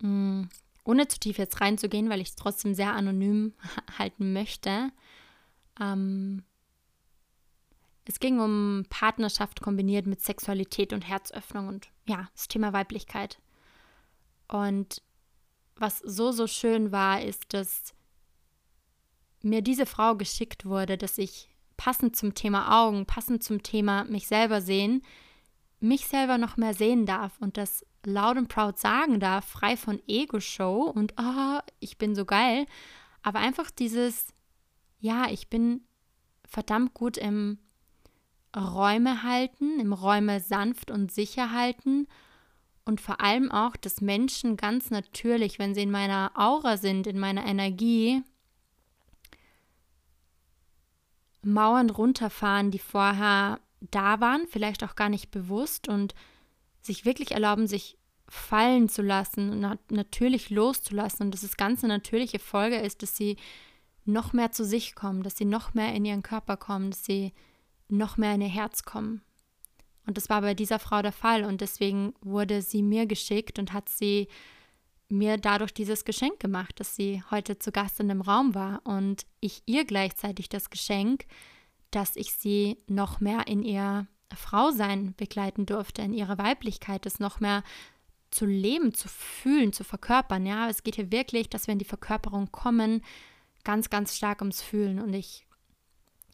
mh, 0.00 0.08
mm, 0.08 0.48
ohne 0.84 1.08
zu 1.08 1.18
tief 1.18 1.38
jetzt 1.38 1.60
reinzugehen, 1.60 2.08
weil 2.10 2.20
ich 2.20 2.28
es 2.28 2.36
trotzdem 2.36 2.74
sehr 2.74 2.94
anonym 2.94 3.54
halten 3.98 4.32
möchte, 4.32 4.90
ähm, 5.80 6.42
es 8.04 8.18
ging 8.18 8.40
um 8.40 8.84
Partnerschaft 8.88 9.60
kombiniert 9.60 10.06
mit 10.06 10.20
Sexualität 10.20 10.92
und 10.92 11.06
Herzöffnung 11.06 11.68
und 11.68 11.88
ja, 12.06 12.28
das 12.34 12.48
Thema 12.48 12.72
Weiblichkeit. 12.72 13.38
Und 14.48 15.02
was 15.76 15.98
so, 15.98 16.32
so 16.32 16.46
schön 16.46 16.90
war, 16.92 17.22
ist, 17.22 17.54
dass 17.54 17.94
mir 19.42 19.62
diese 19.62 19.86
Frau 19.86 20.16
geschickt 20.16 20.64
wurde, 20.64 20.98
dass 20.98 21.18
ich 21.18 21.48
passend 21.80 22.14
zum 22.14 22.34
Thema 22.34 22.84
Augen, 22.84 23.06
passend 23.06 23.42
zum 23.42 23.62
Thema 23.62 24.04
mich 24.04 24.26
selber 24.26 24.60
sehen, 24.60 25.00
mich 25.80 26.06
selber 26.06 26.36
noch 26.36 26.58
mehr 26.58 26.74
sehen 26.74 27.06
darf 27.06 27.32
und 27.40 27.56
das 27.56 27.86
laut 28.04 28.36
und 28.36 28.48
proud 28.48 28.78
sagen 28.78 29.18
darf, 29.18 29.46
frei 29.46 29.78
von 29.78 29.98
Ego-Show 30.06 30.82
und 30.94 31.14
oh, 31.18 31.58
ich 31.78 31.96
bin 31.96 32.14
so 32.14 32.26
geil, 32.26 32.66
aber 33.22 33.38
einfach 33.38 33.70
dieses, 33.70 34.26
ja, 34.98 35.30
ich 35.30 35.48
bin 35.48 35.80
verdammt 36.46 36.92
gut 36.92 37.16
im 37.16 37.58
Räume 38.54 39.22
halten, 39.22 39.80
im 39.80 39.94
Räume 39.94 40.40
sanft 40.40 40.90
und 40.90 41.10
sicher 41.10 41.50
halten 41.50 42.08
und 42.84 43.00
vor 43.00 43.22
allem 43.22 43.50
auch, 43.50 43.74
dass 43.76 44.02
Menschen 44.02 44.58
ganz 44.58 44.90
natürlich, 44.90 45.58
wenn 45.58 45.74
sie 45.74 45.84
in 45.84 45.90
meiner 45.90 46.32
Aura 46.34 46.76
sind, 46.76 47.06
in 47.06 47.18
meiner 47.18 47.46
Energie, 47.46 48.22
Mauern 51.42 51.90
runterfahren, 51.90 52.70
die 52.70 52.78
vorher 52.78 53.60
da 53.80 54.20
waren, 54.20 54.46
vielleicht 54.48 54.84
auch 54.84 54.94
gar 54.94 55.08
nicht 55.08 55.30
bewusst 55.30 55.88
und 55.88 56.14
sich 56.82 57.04
wirklich 57.04 57.32
erlauben, 57.32 57.66
sich 57.66 57.96
fallen 58.28 58.88
zu 58.88 59.02
lassen 59.02 59.50
und 59.50 59.90
natürlich 59.90 60.50
loszulassen 60.50 61.26
und 61.26 61.34
dass 61.34 61.42
es 61.42 61.56
ganz 61.56 61.82
eine 61.82 61.94
natürliche 61.94 62.38
Folge 62.38 62.76
ist, 62.76 63.02
dass 63.02 63.16
sie 63.16 63.36
noch 64.04 64.32
mehr 64.32 64.52
zu 64.52 64.64
sich 64.64 64.94
kommen, 64.94 65.22
dass 65.22 65.36
sie 65.36 65.44
noch 65.44 65.74
mehr 65.74 65.94
in 65.94 66.04
ihren 66.04 66.22
Körper 66.22 66.56
kommen, 66.56 66.90
dass 66.90 67.04
sie 67.04 67.32
noch 67.88 68.16
mehr 68.16 68.34
in 68.34 68.42
ihr 68.42 68.48
Herz 68.48 68.84
kommen. 68.84 69.22
Und 70.06 70.16
das 70.16 70.28
war 70.28 70.40
bei 70.40 70.54
dieser 70.54 70.78
Frau 70.78 71.02
der 71.02 71.12
Fall 71.12 71.44
und 71.44 71.60
deswegen 71.60 72.14
wurde 72.20 72.62
sie 72.62 72.82
mir 72.82 73.06
geschickt 73.06 73.58
und 73.58 73.72
hat 73.72 73.88
sie 73.88 74.28
mir 75.10 75.36
dadurch 75.38 75.74
dieses 75.74 76.04
Geschenk 76.04 76.40
gemacht, 76.40 76.78
dass 76.80 76.96
sie 76.96 77.22
heute 77.30 77.58
zu 77.58 77.72
Gast 77.72 78.00
in 78.00 78.08
dem 78.08 78.20
Raum 78.20 78.54
war 78.54 78.80
und 78.84 79.26
ich 79.40 79.62
ihr 79.66 79.84
gleichzeitig 79.84 80.48
das 80.48 80.70
Geschenk, 80.70 81.26
dass 81.90 82.16
ich 82.16 82.32
sie 82.32 82.78
noch 82.86 83.20
mehr 83.20 83.46
in 83.46 83.62
ihr 83.62 84.06
Frausein 84.34 85.14
begleiten 85.16 85.66
durfte, 85.66 86.02
in 86.02 86.12
ihre 86.12 86.38
Weiblichkeit, 86.38 87.04
es 87.06 87.18
noch 87.18 87.40
mehr 87.40 87.64
zu 88.30 88.46
leben, 88.46 88.94
zu 88.94 89.08
fühlen, 89.08 89.72
zu 89.72 89.82
verkörpern. 89.82 90.46
Ja, 90.46 90.68
es 90.68 90.84
geht 90.84 90.96
hier 90.96 91.10
wirklich, 91.10 91.48
dass 91.48 91.66
wir 91.66 91.72
in 91.72 91.80
die 91.80 91.84
Verkörperung 91.84 92.52
kommen, 92.52 93.02
ganz, 93.64 93.90
ganz 93.90 94.16
stark 94.16 94.40
ums 94.40 94.62
Fühlen. 94.62 95.00
Und 95.00 95.14
ich 95.14 95.46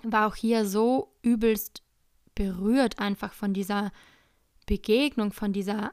war 0.02 0.26
auch 0.26 0.34
hier 0.34 0.66
so 0.66 1.16
übelst 1.22 1.82
berührt 2.34 2.98
einfach 2.98 3.32
von 3.32 3.54
dieser 3.54 3.92
Begegnung, 4.66 5.32
von 5.32 5.52
dieser 5.52 5.92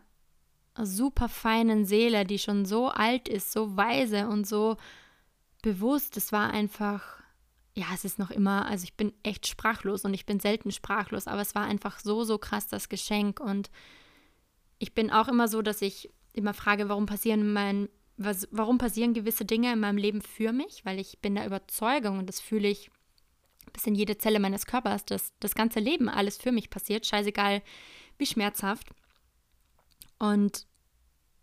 super 0.81 1.29
feinen 1.29 1.85
Seele, 1.85 2.25
die 2.25 2.39
schon 2.39 2.65
so 2.65 2.89
alt 2.89 3.27
ist, 3.29 3.51
so 3.51 3.77
weise 3.77 4.27
und 4.27 4.47
so 4.47 4.77
bewusst. 5.61 6.17
Es 6.17 6.31
war 6.31 6.51
einfach 6.51 7.23
ja, 7.75 7.87
es 7.93 8.05
ist 8.05 8.19
noch 8.19 8.29
immer, 8.29 8.67
also 8.67 8.83
ich 8.83 8.93
bin 8.95 9.13
echt 9.23 9.47
sprachlos 9.47 10.05
und 10.05 10.13
ich 10.13 10.25
bin 10.25 10.39
selten 10.39 10.71
sprachlos, 10.71 11.27
aber 11.27 11.41
es 11.41 11.55
war 11.55 11.63
einfach 11.63 11.99
so, 11.99 12.23
so 12.23 12.37
krass 12.37 12.67
das 12.67 12.87
Geschenk 12.87 13.39
und 13.39 13.71
ich 14.77 14.93
bin 14.93 15.11
auch 15.11 15.27
immer 15.27 15.47
so, 15.47 15.61
dass 15.61 15.81
ich 15.81 16.11
immer 16.33 16.53
frage, 16.53 16.89
warum 16.89 17.05
passieren 17.05 17.51
mein, 17.51 17.89
was, 18.17 18.47
warum 18.51 18.77
passieren 18.77 19.13
gewisse 19.13 19.45
Dinge 19.45 19.73
in 19.73 19.79
meinem 19.79 19.97
Leben 19.97 20.21
für 20.21 20.51
mich, 20.53 20.85
weil 20.85 20.99
ich 20.99 21.19
bin 21.19 21.35
der 21.35 21.47
Überzeugung 21.47 22.19
und 22.19 22.27
das 22.27 22.39
fühle 22.39 22.67
ich 22.67 22.91
bis 23.71 23.87
in 23.87 23.95
jede 23.95 24.17
Zelle 24.19 24.39
meines 24.39 24.67
Körpers, 24.67 25.05
dass 25.05 25.33
das 25.39 25.55
ganze 25.55 25.79
Leben 25.79 26.09
alles 26.09 26.37
für 26.37 26.51
mich 26.51 26.69
passiert, 26.69 27.07
scheißegal 27.07 27.63
wie 28.19 28.25
schmerzhaft. 28.27 28.89
Und 30.23 30.67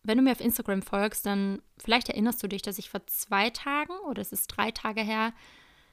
wenn 0.05 0.17
du 0.17 0.25
mir 0.25 0.33
auf 0.33 0.41
Instagram 0.41 0.81
folgst, 0.81 1.27
dann 1.27 1.61
vielleicht 1.77 2.09
erinnerst 2.09 2.43
du 2.43 2.49
dich, 2.49 2.63
dass 2.63 2.79
ich 2.79 2.89
vor 2.89 3.07
zwei 3.09 3.51
Tagen 3.51 3.93
oder 4.09 4.23
es 4.23 4.33
ist 4.33 4.47
drei 4.47 4.71
Tage 4.71 5.03
her 5.03 5.35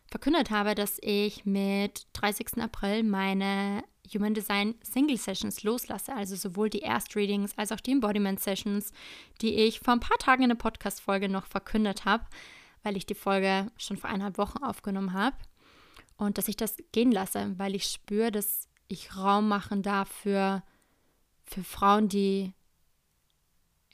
verkündet 0.09 0.51
habe, 0.51 0.73
dass 0.73 0.97
ich 1.01 1.45
mit 1.45 2.07
30. 2.13 2.61
April 2.61 3.03
meine 3.03 3.83
Human 4.13 4.33
Design 4.33 4.75
Single 4.81 5.17
Sessions 5.17 5.63
loslasse, 5.63 6.15
also 6.15 6.37
sowohl 6.37 6.69
die 6.69 6.79
Erstreadings 6.79 7.57
als 7.57 7.73
auch 7.73 7.81
die 7.81 7.91
Embodiment 7.91 8.39
Sessions, 8.39 8.93
die 9.41 9.55
ich 9.55 9.81
vor 9.81 9.93
ein 9.93 9.99
paar 9.99 10.17
Tagen 10.19 10.43
in 10.43 10.49
der 10.49 10.55
Podcast-Folge 10.55 11.27
noch 11.27 11.45
verkündet 11.45 12.05
habe, 12.05 12.23
weil 12.83 12.95
ich 12.95 13.05
die 13.05 13.15
Folge 13.15 13.69
schon 13.75 13.97
vor 13.97 14.09
eineinhalb 14.09 14.37
Wochen 14.37 14.63
aufgenommen 14.63 15.11
habe. 15.11 15.35
Und 16.15 16.37
dass 16.37 16.47
ich 16.47 16.55
das 16.55 16.77
gehen 16.93 17.11
lasse, 17.11 17.53
weil 17.57 17.75
ich 17.75 17.83
spüre, 17.83 18.31
dass 18.31 18.69
ich 18.87 19.17
Raum 19.17 19.49
machen 19.49 19.83
darf 19.83 20.07
für, 20.07 20.63
für 21.43 21.65
Frauen, 21.65 22.07
die 22.07 22.53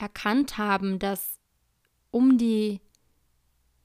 erkannt 0.03 0.57
haben, 0.57 0.99
dass 0.99 1.39
um 2.11 2.37
die 2.37 2.81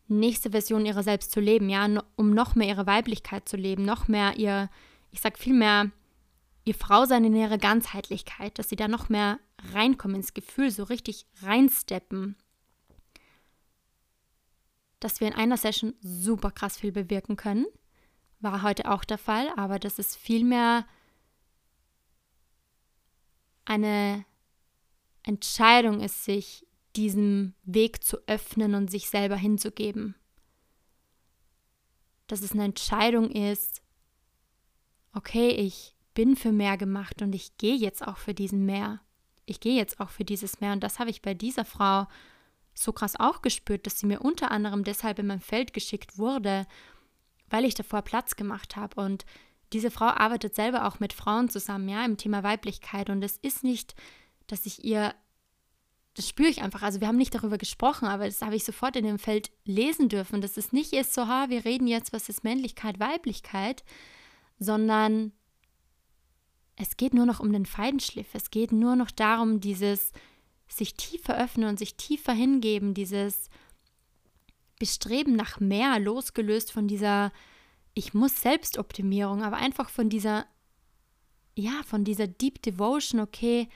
nächste 0.08 0.50
Version 0.50 0.84
ihrer 0.84 1.02
selbst 1.02 1.30
zu 1.30 1.40
leben, 1.40 1.68
ja, 1.68 1.86
um 2.16 2.30
noch 2.30 2.54
mehr 2.54 2.68
ihre 2.68 2.86
Weiblichkeit 2.86 3.48
zu 3.48 3.56
leben, 3.56 3.84
noch 3.84 4.08
mehr 4.08 4.36
ihr, 4.36 4.68
ich 5.10 5.20
sag 5.20 5.38
viel 5.38 5.54
mehr, 5.54 5.90
ihr 6.64 6.74
Frausein 6.74 7.24
in 7.24 7.36
ihre 7.36 7.58
Ganzheitlichkeit, 7.58 8.58
dass 8.58 8.68
sie 8.68 8.76
da 8.76 8.88
noch 8.88 9.08
mehr 9.08 9.38
reinkommen 9.72 10.16
ins 10.16 10.34
Gefühl, 10.34 10.70
so 10.70 10.84
richtig 10.84 11.26
reinsteppen. 11.42 12.36
Dass 15.00 15.20
wir 15.20 15.28
in 15.28 15.34
einer 15.34 15.56
Session 15.56 15.94
super 16.00 16.50
krass 16.50 16.78
viel 16.78 16.92
bewirken 16.92 17.36
können, 17.36 17.66
war 18.40 18.62
heute 18.62 18.90
auch 18.90 19.04
der 19.04 19.18
Fall, 19.18 19.48
aber 19.56 19.78
das 19.78 19.98
ist 19.98 20.16
vielmehr 20.16 20.84
eine 23.64 24.24
Entscheidung 25.28 26.00
ist, 26.00 26.24
sich 26.24 26.66
diesem 26.96 27.54
Weg 27.62 28.02
zu 28.02 28.16
öffnen 28.26 28.74
und 28.74 28.90
sich 28.90 29.08
selber 29.08 29.36
hinzugeben. 29.36 30.14
Dass 32.26 32.40
es 32.40 32.52
eine 32.52 32.64
Entscheidung 32.64 33.30
ist, 33.30 33.82
okay, 35.12 35.50
ich 35.50 35.94
bin 36.14 36.34
für 36.34 36.50
mehr 36.50 36.76
gemacht 36.76 37.22
und 37.22 37.34
ich 37.34 37.56
gehe 37.58 37.76
jetzt 37.76 38.06
auch 38.06 38.16
für 38.16 38.34
diesen 38.34 38.64
Meer. 38.64 39.00
Ich 39.46 39.60
gehe 39.60 39.76
jetzt 39.76 40.00
auch 40.00 40.10
für 40.10 40.24
dieses 40.24 40.60
Meer. 40.60 40.72
Und 40.72 40.80
das 40.82 40.98
habe 40.98 41.10
ich 41.10 41.22
bei 41.22 41.34
dieser 41.34 41.64
Frau 41.64 42.06
so 42.74 42.92
krass 42.92 43.14
auch 43.18 43.42
gespürt, 43.42 43.86
dass 43.86 43.98
sie 43.98 44.06
mir 44.06 44.20
unter 44.22 44.50
anderem 44.50 44.82
deshalb 44.82 45.18
in 45.18 45.26
mein 45.26 45.40
Feld 45.40 45.72
geschickt 45.72 46.18
wurde, 46.18 46.66
weil 47.50 47.64
ich 47.64 47.74
davor 47.74 48.02
Platz 48.02 48.36
gemacht 48.36 48.76
habe. 48.76 49.00
Und 49.00 49.26
diese 49.72 49.90
Frau 49.90 50.06
arbeitet 50.06 50.54
selber 50.54 50.86
auch 50.86 51.00
mit 51.00 51.12
Frauen 51.12 51.48
zusammen, 51.50 51.88
ja, 51.88 52.04
im 52.04 52.16
Thema 52.16 52.42
Weiblichkeit. 52.42 53.10
Und 53.10 53.22
es 53.22 53.36
ist 53.36 53.62
nicht, 53.62 53.94
dass 54.48 54.66
ich 54.66 54.84
ihr 54.84 55.14
das 56.18 56.28
spüre 56.28 56.48
ich 56.48 56.62
einfach. 56.62 56.82
Also 56.82 57.00
wir 57.00 57.06
haben 57.06 57.16
nicht 57.16 57.32
darüber 57.32 57.58
gesprochen, 57.58 58.06
aber 58.06 58.24
das 58.24 58.42
habe 58.42 58.56
ich 58.56 58.64
sofort 58.64 58.96
in 58.96 59.04
dem 59.04 59.20
Feld 59.20 59.52
lesen 59.64 60.08
dürfen, 60.08 60.40
dass 60.40 60.56
es 60.56 60.72
nicht 60.72 60.92
ist 60.92 61.14
so, 61.14 61.28
ha, 61.28 61.48
wir 61.48 61.64
reden 61.64 61.86
jetzt, 61.86 62.12
was 62.12 62.28
ist 62.28 62.42
Männlichkeit, 62.42 62.98
Weiblichkeit, 62.98 63.84
sondern 64.58 65.30
es 66.74 66.96
geht 66.96 67.14
nur 67.14 67.24
noch 67.24 67.38
um 67.38 67.52
den 67.52 67.66
Feidenschliff. 67.66 68.26
Es 68.32 68.50
geht 68.50 68.72
nur 68.72 68.96
noch 68.96 69.12
darum, 69.12 69.60
dieses 69.60 70.12
sich 70.66 70.94
tiefer 70.94 71.38
öffnen 71.38 71.68
und 71.68 71.78
sich 71.78 71.96
tiefer 71.96 72.32
hingeben, 72.32 72.94
dieses 72.94 73.48
Bestreben 74.80 75.36
nach 75.36 75.60
mehr, 75.60 76.00
losgelöst 76.00 76.72
von 76.72 76.88
dieser 76.88 77.32
ich 77.94 78.12
muss 78.12 78.40
Selbstoptimierung, 78.40 79.44
aber 79.44 79.56
einfach 79.56 79.88
von 79.88 80.08
dieser 80.08 80.46
ja, 81.56 81.82
von 81.84 82.04
dieser 82.04 82.26
Deep 82.26 82.62
Devotion, 82.62 83.20
okay, 83.20 83.68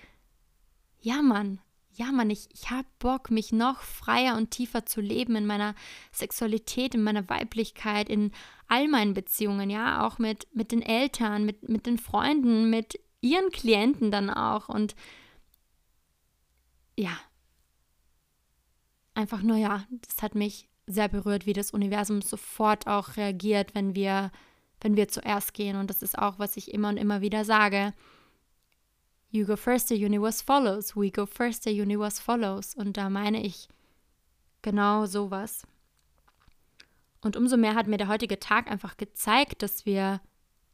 ja, 1.02 1.20
Mann, 1.20 1.60
ja, 1.94 2.10
Mann, 2.10 2.30
ich, 2.30 2.48
ich 2.52 2.70
habe 2.70 2.86
Bock, 2.98 3.30
mich 3.30 3.52
noch 3.52 3.80
freier 3.80 4.36
und 4.36 4.50
tiefer 4.50 4.86
zu 4.86 5.00
leben 5.00 5.36
in 5.36 5.46
meiner 5.46 5.74
Sexualität, 6.10 6.94
in 6.94 7.02
meiner 7.02 7.28
Weiblichkeit, 7.28 8.08
in 8.08 8.32
all 8.66 8.88
meinen 8.88 9.12
Beziehungen, 9.12 9.68
ja, 9.68 10.06
auch 10.06 10.18
mit, 10.18 10.46
mit 10.54 10.72
den 10.72 10.80
Eltern, 10.80 11.44
mit, 11.44 11.68
mit 11.68 11.86
den 11.86 11.98
Freunden, 11.98 12.70
mit 12.70 12.98
ihren 13.20 13.50
Klienten 13.50 14.10
dann 14.10 14.30
auch. 14.30 14.70
Und 14.70 14.94
ja, 16.96 17.18
einfach 19.14 19.42
nur 19.42 19.56
ja, 19.56 19.84
das 19.90 20.22
hat 20.22 20.34
mich 20.34 20.70
sehr 20.86 21.08
berührt, 21.08 21.44
wie 21.44 21.52
das 21.52 21.72
Universum 21.72 22.22
sofort 22.22 22.86
auch 22.86 23.16
reagiert, 23.16 23.74
wenn 23.74 23.94
wir, 23.94 24.30
wenn 24.80 24.96
wir 24.96 25.08
zuerst 25.08 25.52
gehen. 25.52 25.76
Und 25.76 25.90
das 25.90 26.00
ist 26.00 26.18
auch, 26.18 26.38
was 26.38 26.56
ich 26.56 26.72
immer 26.72 26.88
und 26.88 26.96
immer 26.96 27.20
wieder 27.20 27.44
sage 27.44 27.92
You 29.32 29.46
go 29.46 29.56
first, 29.56 29.88
the 29.88 29.96
universe 29.96 30.44
follows. 30.44 30.94
We 30.94 31.10
go 31.10 31.24
first, 31.24 31.64
the 31.64 31.70
universe 31.70 32.20
follows. 32.20 32.74
Und 32.74 32.98
da 32.98 33.08
meine 33.08 33.42
ich 33.42 33.66
genau 34.60 35.06
sowas. 35.06 35.62
Und 37.22 37.36
umso 37.38 37.56
mehr 37.56 37.74
hat 37.74 37.86
mir 37.86 37.96
der 37.96 38.08
heutige 38.08 38.38
Tag 38.38 38.70
einfach 38.70 38.98
gezeigt, 38.98 39.62
dass 39.62 39.86
wir 39.86 40.20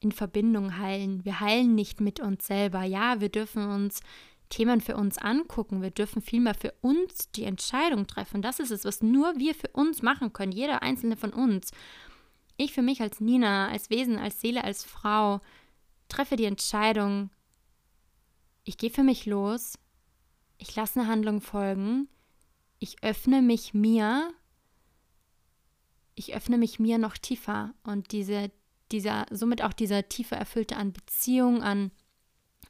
in 0.01 0.11
Verbindung 0.11 0.77
heilen. 0.77 1.25
Wir 1.25 1.39
heilen 1.39 1.77
nicht 1.77 2.01
mit 2.01 2.19
uns 2.19 2.49
selber. 2.49 2.83
Ja, 2.83 3.21
wir 3.21 3.29
dürfen 3.29 3.71
uns 3.71 4.01
Themen 4.49 4.81
für 4.81 4.97
uns 4.97 5.19
angucken. 5.19 5.81
Wir 5.81 5.93
dürfen 5.93 6.21
vielmehr 6.21 6.55
für 6.55 6.73
uns 6.81 7.31
die 7.31 7.45
Entscheidung 7.45 8.09
treffen. 8.09 8.43
Das 8.43 8.59
ist 8.59 8.73
es, 8.73 8.85
was 8.85 9.03
nur 9.03 9.37
wir 9.37 9.55
für 9.55 9.69
uns 9.69 10.03
machen 10.03 10.33
können. 10.33 10.51
Jeder 10.51 10.83
einzelne 10.83 11.17
von 11.17 11.33
uns. 11.33 11.71
Ich 12.57 12.73
für 12.73 12.83
mich 12.83 13.01
als 13.03 13.21
Nina, 13.21 13.69
als 13.69 13.89
Wesen, 13.89 14.19
als 14.19 14.41
Seele, 14.41 14.65
als 14.65 14.83
Frau 14.83 15.41
treffe 16.09 16.35
die 16.35 16.47
Entscheidung, 16.47 17.31
ich 18.69 18.77
gehe 18.77 18.91
für 18.91 19.03
mich 19.03 19.25
los, 19.25 19.79
ich 20.59 20.77
lasse 20.77 21.01
eine 21.01 21.09
Handlung 21.09 21.41
folgen, 21.41 22.07
ich 22.79 23.03
öffne 23.03 23.41
mich 23.41 23.73
mir, 23.73 24.31
ich 26.15 26.35
öffne 26.35 26.59
mich 26.59 26.79
mir 26.79 26.99
noch 26.99 27.17
tiefer. 27.17 27.73
Und 27.83 28.13
diese, 28.13 28.51
dieser, 28.93 29.25
somit 29.31 29.63
auch 29.63 29.73
dieser 29.73 30.11
tiefe 30.11 30.37
Erfüllte 30.37 30.77
an 30.77 30.93
Beziehung, 30.93 31.63
an, 31.63 31.93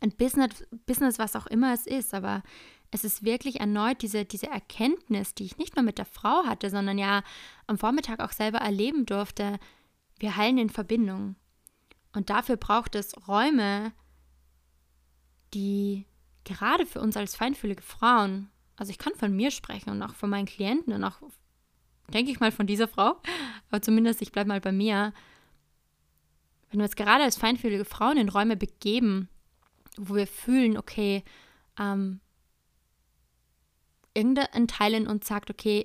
an 0.01 0.13
Business, 0.13 0.65
Business, 0.87 1.19
was 1.19 1.35
auch 1.35 1.49
immer 1.49 1.75
es 1.75 1.85
ist, 1.85 2.15
aber 2.15 2.45
es 2.93 3.03
ist 3.03 3.25
wirklich 3.25 3.59
erneut 3.59 4.01
diese, 4.01 4.25
diese 4.25 4.47
Erkenntnis, 4.47 5.35
die 5.35 5.47
ich 5.47 5.59
nicht 5.59 5.75
nur 5.75 5.85
mit 5.85 5.99
der 5.99 6.07
Frau 6.07 6.45
hatte, 6.45 6.71
sondern 6.71 6.97
ja 6.99 7.25
am 7.67 7.77
Vormittag 7.77 8.21
auch 8.21 8.33
selber 8.33 8.59
erleben 8.59 9.05
durfte. 9.05 9.59
Wir 10.21 10.37
heilen 10.37 10.59
in 10.59 10.71
Verbindung. 10.71 11.35
Und 12.13 12.31
dafür 12.31 12.57
braucht 12.57 12.95
es 12.95 13.27
Räume, 13.27 13.93
die 15.55 16.07
gerade 16.45 16.87
für 16.87 17.01
uns 17.01 17.17
als 17.17 17.37
feinfühlige 17.37 17.83
Frauen, 17.83 18.51
also 18.77 18.91
ich 18.91 18.99
kann 18.99 19.15
von 19.15 19.35
mir 19.35 19.51
sprechen 19.51 19.91
und 19.91 20.03
auch 20.03 20.15
von 20.15 20.31
meinen 20.31 20.47
Klienten 20.47 20.93
und 20.93 21.05
auch, 21.05 21.21
denke 22.13 22.31
ich 22.31 22.41
mal, 22.41 22.53
von 22.53 22.67
dieser 22.67 22.89
Frau, 22.89 23.21
aber 23.69 23.83
zumindest 23.83 24.23
ich 24.23 24.33
bleibe 24.33 24.49
mal 24.49 24.61
bei 24.61 24.73
mir, 24.73 25.13
wenn 26.71 26.81
wir 26.81 26.85
uns 26.85 26.97
gerade 26.97 27.25
als 27.25 27.37
feinfühlige 27.37 27.85
Frauen 27.85 28.19
in 28.19 28.29
Räume 28.29 28.57
begeben, 28.57 29.29
wo 29.97 30.15
wir 30.15 30.27
fühlen, 30.27 30.77
okay, 30.77 31.25
ähm, 31.79 32.21
irgendein 34.15 34.69
Teil 34.69 34.95
in 34.95 35.07
uns 35.07 35.27
sagt, 35.27 35.51
okay, 35.51 35.85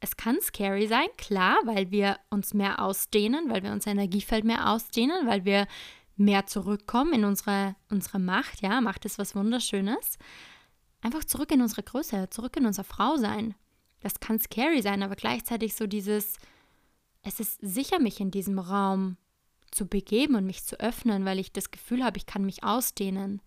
es 0.00 0.16
kann 0.16 0.40
scary 0.40 0.86
sein, 0.86 1.08
klar, 1.18 1.58
weil 1.64 1.90
wir 1.90 2.18
uns 2.30 2.54
mehr 2.54 2.80
ausdehnen, 2.82 3.50
weil 3.50 3.62
wir 3.62 3.72
unser 3.72 3.90
Energiefeld 3.90 4.44
mehr 4.44 4.70
ausdehnen, 4.70 5.26
weil 5.26 5.44
wir 5.44 5.66
mehr 6.20 6.46
zurückkommen 6.46 7.14
in 7.14 7.24
unsere, 7.24 7.74
unsere 7.88 8.18
Macht. 8.18 8.60
Ja, 8.60 8.80
Macht 8.80 9.04
ist 9.06 9.18
was 9.18 9.34
Wunderschönes. 9.34 10.18
Einfach 11.00 11.24
zurück 11.24 11.50
in 11.50 11.62
unsere 11.62 11.82
Größe, 11.82 12.28
zurück 12.30 12.56
in 12.56 12.66
unser 12.66 12.84
Frausein. 12.84 13.54
Das 14.00 14.20
kann 14.20 14.38
scary 14.38 14.82
sein, 14.82 15.02
aber 15.02 15.16
gleichzeitig 15.16 15.74
so 15.74 15.86
dieses, 15.86 16.36
es 17.22 17.40
ist 17.40 17.58
sicher, 17.62 17.98
mich 17.98 18.20
in 18.20 18.30
diesem 18.30 18.58
Raum 18.58 19.16
zu 19.70 19.86
begeben 19.86 20.34
und 20.34 20.44
mich 20.44 20.64
zu 20.64 20.78
öffnen, 20.78 21.24
weil 21.24 21.38
ich 21.38 21.52
das 21.52 21.70
Gefühl 21.70 22.04
habe, 22.04 22.18
ich 22.18 22.26
kann 22.26 22.44
mich 22.44 22.64
ausdehnen. 22.64 23.40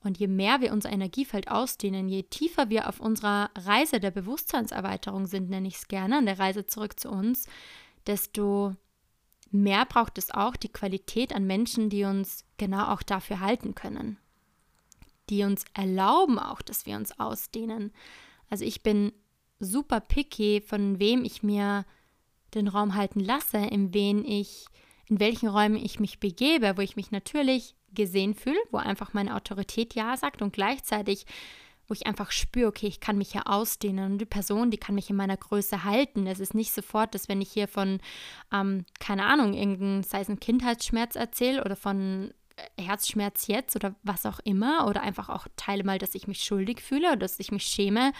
Und 0.00 0.18
je 0.18 0.28
mehr 0.28 0.60
wir 0.60 0.72
unser 0.72 0.90
Energiefeld 0.90 1.50
ausdehnen, 1.50 2.08
je 2.08 2.22
tiefer 2.22 2.70
wir 2.70 2.88
auf 2.88 3.00
unserer 3.00 3.50
Reise 3.56 4.00
der 4.00 4.10
Bewusstseinserweiterung 4.10 5.26
sind, 5.26 5.50
nenne 5.50 5.68
ich 5.68 5.76
es 5.76 5.88
gerne, 5.88 6.18
an 6.18 6.26
der 6.26 6.38
Reise 6.38 6.66
zurück 6.66 6.98
zu 6.98 7.10
uns, 7.10 7.46
desto 8.06 8.74
mehr 9.50 9.84
braucht 9.86 10.18
es 10.18 10.30
auch 10.30 10.56
die 10.56 10.72
Qualität 10.72 11.34
an 11.34 11.46
Menschen, 11.46 11.90
die 11.90 12.04
uns 12.04 12.44
genau 12.56 12.92
auch 12.92 13.02
dafür 13.02 13.40
halten 13.40 13.74
können. 13.74 14.18
Die 15.30 15.42
uns 15.42 15.64
erlauben 15.74 16.38
auch, 16.38 16.62
dass 16.62 16.86
wir 16.86 16.96
uns 16.96 17.18
ausdehnen. 17.18 17.92
Also 18.48 18.64
ich 18.64 18.82
bin 18.82 19.12
super 19.58 20.00
picky, 20.00 20.60
von 20.60 20.98
wem 20.98 21.24
ich 21.24 21.42
mir 21.42 21.84
den 22.54 22.68
Raum 22.68 22.94
halten 22.94 23.20
lasse, 23.20 23.58
in 23.58 23.92
wen 23.92 24.24
ich 24.24 24.66
in 25.08 25.20
welchen 25.20 25.48
Räumen 25.48 25.76
ich 25.76 26.00
mich 26.00 26.18
begebe, 26.18 26.76
wo 26.76 26.80
ich 26.80 26.96
mich 26.96 27.10
natürlich 27.10 27.74
gesehen 27.92 28.34
fühle, 28.34 28.58
wo 28.70 28.78
einfach 28.78 29.14
meine 29.14 29.36
Autorität 29.36 29.94
Ja 29.94 30.16
sagt 30.16 30.42
und 30.42 30.52
gleichzeitig 30.52 31.26
wo 31.88 31.94
ich 31.94 32.06
einfach 32.06 32.32
spüre, 32.32 32.68
okay, 32.68 32.86
ich 32.86 33.00
kann 33.00 33.18
mich 33.18 33.32
ja 33.32 33.42
ausdehnen 33.42 34.12
und 34.12 34.18
die 34.18 34.26
Person, 34.26 34.70
die 34.70 34.78
kann 34.78 34.94
mich 34.94 35.10
in 35.10 35.16
meiner 35.16 35.36
Größe 35.36 35.84
halten. 35.84 36.26
Es 36.26 36.40
ist 36.40 36.54
nicht 36.54 36.72
sofort, 36.72 37.14
dass 37.14 37.28
wenn 37.28 37.40
ich 37.40 37.50
hier 37.50 37.68
von, 37.68 38.00
ähm, 38.52 38.84
keine 38.98 39.24
Ahnung, 39.24 39.54
irgendein, 39.54 40.02
sei 40.02 40.20
es 40.20 40.28
ein 40.28 40.40
Kindheitsschmerz 40.40 41.16
erzähle 41.16 41.64
oder 41.64 41.76
von 41.76 42.32
äh, 42.56 42.82
Herzschmerz 42.82 43.46
jetzt 43.46 43.76
oder 43.76 43.94
was 44.02 44.26
auch 44.26 44.40
immer 44.40 44.86
oder 44.88 45.02
einfach 45.02 45.28
auch 45.28 45.46
teile 45.56 45.84
mal, 45.84 45.98
dass 45.98 46.14
ich 46.14 46.26
mich 46.26 46.42
schuldig 46.42 46.80
fühle 46.80 47.08
oder 47.08 47.18
dass 47.18 47.38
ich 47.38 47.52
mich 47.52 47.64
schäme, 47.64 48.12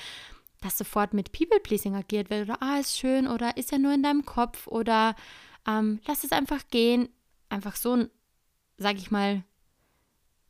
dass 0.61 0.79
sofort 0.79 1.13
mit 1.13 1.33
People-Pleasing 1.33 1.95
agiert 1.95 2.31
wird 2.31 2.49
oder 2.49 2.63
ah, 2.63 2.79
ist 2.79 2.99
schön 2.99 3.27
oder 3.27 3.57
ist 3.57 3.73
ja 3.73 3.79
nur 3.79 3.95
in 3.95 4.03
deinem 4.03 4.25
Kopf 4.25 4.67
oder 4.67 5.15
ähm, 5.67 6.01
lass 6.07 6.25
es 6.25 6.33
einfach 6.33 6.63
gehen. 6.71 7.09
Einfach 7.49 7.77
so 7.77 7.95
ein, 7.95 8.11
sag 8.77 8.97
ich 8.97 9.11
mal, 9.11 9.45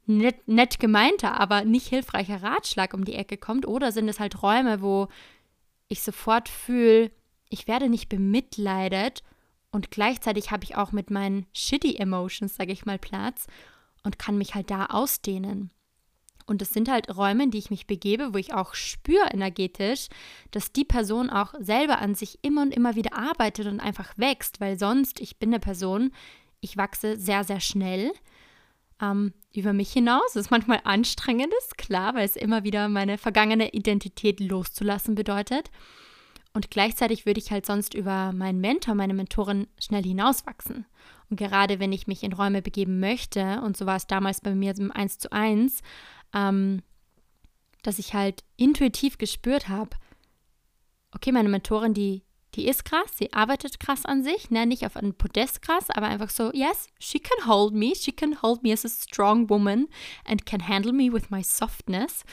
nett, 0.06 0.46
nett 0.48 0.78
gemeinter, 0.78 1.38
aber 1.38 1.64
nicht 1.64 1.88
hilfreicher 1.88 2.42
Ratschlag 2.42 2.94
um 2.94 3.04
die 3.04 3.14
Ecke 3.14 3.36
kommt? 3.36 3.66
Oder 3.66 3.92
sind 3.92 4.08
es 4.08 4.20
halt 4.20 4.42
Räume, 4.42 4.80
wo 4.80 5.08
ich 5.88 6.02
sofort 6.02 6.48
fühle, 6.48 7.10
ich 7.48 7.68
werde 7.68 7.88
nicht 7.88 8.08
bemitleidet 8.08 9.22
und 9.70 9.90
gleichzeitig 9.90 10.50
habe 10.50 10.64
ich 10.64 10.76
auch 10.76 10.92
mit 10.92 11.10
meinen 11.10 11.46
shitty 11.52 11.96
Emotions, 11.96 12.56
sage 12.56 12.72
ich 12.72 12.86
mal, 12.86 12.98
Platz 12.98 13.46
und 14.02 14.18
kann 14.18 14.38
mich 14.38 14.54
halt 14.54 14.70
da 14.70 14.86
ausdehnen. 14.86 15.70
Und 16.46 16.62
es 16.62 16.70
sind 16.70 16.88
halt 16.88 17.14
Räume, 17.16 17.44
in 17.44 17.50
die 17.50 17.58
ich 17.58 17.70
mich 17.70 17.88
begebe, 17.88 18.32
wo 18.32 18.38
ich 18.38 18.54
auch 18.54 18.74
spüre 18.74 19.28
energetisch, 19.32 20.06
dass 20.52 20.72
die 20.72 20.84
Person 20.84 21.28
auch 21.28 21.54
selber 21.58 21.98
an 21.98 22.14
sich 22.14 22.38
immer 22.42 22.62
und 22.62 22.72
immer 22.72 22.94
wieder 22.94 23.14
arbeitet 23.18 23.66
und 23.66 23.80
einfach 23.80 24.16
wächst, 24.16 24.60
weil 24.60 24.78
sonst, 24.78 25.20
ich 25.20 25.38
bin 25.38 25.50
eine 25.50 25.58
Person, 25.58 26.12
ich 26.60 26.76
wachse 26.76 27.16
sehr, 27.18 27.42
sehr 27.42 27.60
schnell 27.60 28.12
ähm, 29.02 29.32
über 29.56 29.72
mich 29.72 29.92
hinaus. 29.92 30.32
Das 30.34 30.46
ist 30.46 30.50
manchmal 30.50 30.80
anstrengend, 30.84 31.52
ist 31.58 31.78
klar, 31.78 32.14
weil 32.14 32.24
es 32.24 32.36
immer 32.36 32.64
wieder 32.64 32.88
meine 32.88 33.18
vergangene 33.18 33.70
Identität 33.70 34.40
loszulassen 34.40 35.14
bedeutet. 35.14 35.70
Und 36.52 36.70
gleichzeitig 36.70 37.26
würde 37.26 37.38
ich 37.38 37.50
halt 37.50 37.66
sonst 37.66 37.92
über 37.92 38.32
meinen 38.32 38.60
Mentor, 38.60 38.94
meine 38.94 39.14
Mentorin 39.14 39.66
schnell 39.78 40.02
hinauswachsen. 40.02 40.86
Und 41.28 41.36
gerade 41.36 41.80
wenn 41.80 41.92
ich 41.92 42.06
mich 42.06 42.22
in 42.22 42.32
Räume 42.32 42.62
begeben 42.62 42.98
möchte, 42.98 43.60
und 43.62 43.76
so 43.76 43.84
war 43.84 43.96
es 43.96 44.06
damals 44.06 44.40
bei 44.40 44.54
mir 44.54 44.74
im 44.78 44.90
1 44.90 45.18
zu 45.18 45.32
1, 45.32 45.82
ähm, 46.34 46.82
dass 47.82 47.98
ich 47.98 48.14
halt 48.14 48.42
intuitiv 48.56 49.18
gespürt 49.18 49.68
habe, 49.68 49.90
okay, 51.12 51.32
meine 51.32 51.48
Mentorin, 51.48 51.94
die 51.94 52.22
die 52.56 52.66
ist 52.66 52.84
krass, 52.84 53.10
sie 53.16 53.32
arbeitet 53.32 53.78
krass 53.78 54.04
an 54.06 54.22
sich, 54.24 54.50
ne? 54.50 54.66
nicht 54.66 54.86
auf 54.86 54.96
einem 54.96 55.14
Podest 55.14 55.62
krass, 55.62 55.90
aber 55.90 56.06
einfach 56.06 56.30
so, 56.30 56.50
yes, 56.52 56.88
she 56.98 57.18
can 57.18 57.46
hold 57.46 57.74
me, 57.74 57.94
she 57.94 58.12
can 58.12 58.40
hold 58.42 58.62
me 58.62 58.72
as 58.72 58.84
a 58.84 58.88
strong 58.88 59.48
woman 59.50 59.88
and 60.24 60.46
can 60.46 60.66
handle 60.66 60.92
me 60.92 61.12
with 61.12 61.30
my 61.30 61.42
softness. 61.42 62.24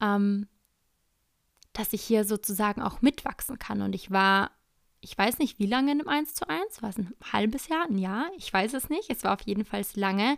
Ähm, 0.00 0.48
dass 1.72 1.92
ich 1.92 2.02
hier 2.02 2.24
sozusagen 2.24 2.82
auch 2.82 3.02
mitwachsen 3.02 3.58
kann. 3.58 3.82
Und 3.82 3.94
ich 3.94 4.10
war, 4.10 4.50
ich 5.00 5.16
weiß 5.16 5.38
nicht, 5.38 5.58
wie 5.58 5.66
lange 5.66 5.92
in 5.92 6.00
einem 6.00 6.08
1 6.08 6.34
zu 6.34 6.48
1, 6.48 6.82
war 6.82 6.90
es 6.90 6.98
ein 6.98 7.14
halbes 7.32 7.68
Jahr, 7.68 7.86
ein 7.86 7.98
Jahr, 7.98 8.30
ich 8.36 8.52
weiß 8.52 8.74
es 8.74 8.88
nicht, 8.90 9.10
es 9.10 9.24
war 9.24 9.32
auf 9.34 9.42
jeden 9.42 9.64
Fall 9.64 9.82
lange. 9.94 10.36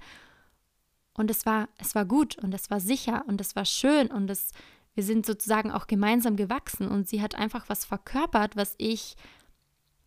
Und 1.12 1.30
es 1.30 1.46
war, 1.46 1.68
es 1.78 1.94
war 1.94 2.04
gut 2.04 2.38
und 2.38 2.54
es 2.54 2.70
war 2.70 2.80
sicher 2.80 3.24
und 3.26 3.40
es 3.40 3.54
war 3.54 3.64
schön 3.64 4.08
und 4.08 4.30
es 4.30 4.50
wir 4.94 5.02
sind 5.02 5.26
sozusagen 5.26 5.70
auch 5.70 5.86
gemeinsam 5.86 6.36
gewachsen 6.36 6.88
und 6.88 7.08
sie 7.08 7.20
hat 7.20 7.34
einfach 7.34 7.68
was 7.68 7.84
verkörpert, 7.84 8.56
was 8.56 8.74
ich 8.78 9.16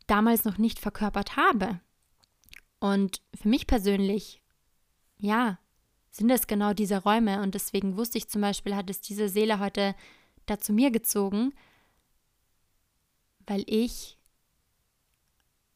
damals 0.07 0.45
noch 0.45 0.57
nicht 0.57 0.79
verkörpert 0.79 1.35
habe. 1.35 1.81
Und 2.79 3.21
für 3.33 3.49
mich 3.49 3.67
persönlich, 3.67 4.41
ja, 5.17 5.59
sind 6.09 6.29
es 6.29 6.47
genau 6.47 6.73
diese 6.73 7.03
Räume 7.03 7.41
und 7.41 7.53
deswegen 7.53 7.97
wusste 7.97 8.17
ich 8.17 8.29
zum 8.29 8.41
Beispiel, 8.41 8.75
hat 8.75 8.89
es 8.89 9.01
diese 9.01 9.29
Seele 9.29 9.59
heute 9.59 9.93
da 10.45 10.57
zu 10.57 10.71
mir 10.71 10.89
gezogen, 10.89 11.53
weil 13.45 13.63
ich 13.67 14.17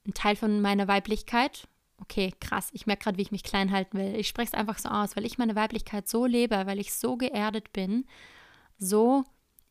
einen 0.05 0.13
Teil 0.13 0.35
von 0.35 0.61
meiner 0.61 0.87
Weiblichkeit, 0.87 1.67
okay, 1.97 2.33
krass, 2.39 2.69
ich 2.71 2.87
merke 2.87 3.03
gerade, 3.03 3.17
wie 3.17 3.23
ich 3.23 3.31
mich 3.31 3.43
klein 3.43 3.71
halten 3.71 3.97
will. 3.97 4.15
Ich 4.15 4.27
spreche 4.27 4.53
es 4.53 4.57
einfach 4.57 4.79
so 4.79 4.89
aus, 4.89 5.15
weil 5.15 5.25
ich 5.25 5.37
meine 5.37 5.55
Weiblichkeit 5.55 6.07
so 6.07 6.25
lebe, 6.25 6.65
weil 6.65 6.79
ich 6.79 6.93
so 6.93 7.17
geerdet 7.17 7.71
bin 7.73 8.05
so 8.81 9.23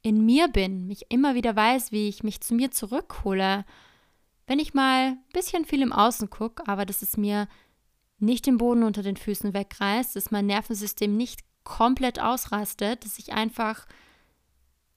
in 0.02 0.24
mir 0.24 0.48
bin, 0.48 0.86
mich 0.86 1.06
immer 1.10 1.34
wieder 1.34 1.54
weiß, 1.54 1.92
wie 1.92 2.08
ich 2.08 2.22
mich 2.22 2.40
zu 2.40 2.54
mir 2.54 2.70
zurückhole. 2.70 3.66
Wenn 4.46 4.58
ich 4.58 4.72
mal 4.72 5.08
ein 5.08 5.18
bisschen 5.32 5.64
viel 5.66 5.82
im 5.82 5.92
Außen 5.92 6.30
gucke, 6.30 6.66
aber 6.66 6.86
dass 6.86 7.02
es 7.02 7.16
mir 7.16 7.48
nicht 8.18 8.46
den 8.46 8.58
Boden 8.58 8.82
unter 8.82 9.02
den 9.02 9.16
Füßen 9.16 9.52
wegreißt, 9.52 10.16
dass 10.16 10.30
mein 10.30 10.46
Nervensystem 10.46 11.16
nicht 11.16 11.40
komplett 11.64 12.20
ausrastet, 12.20 13.04
dass 13.04 13.18
ich 13.18 13.32
einfach 13.32 13.86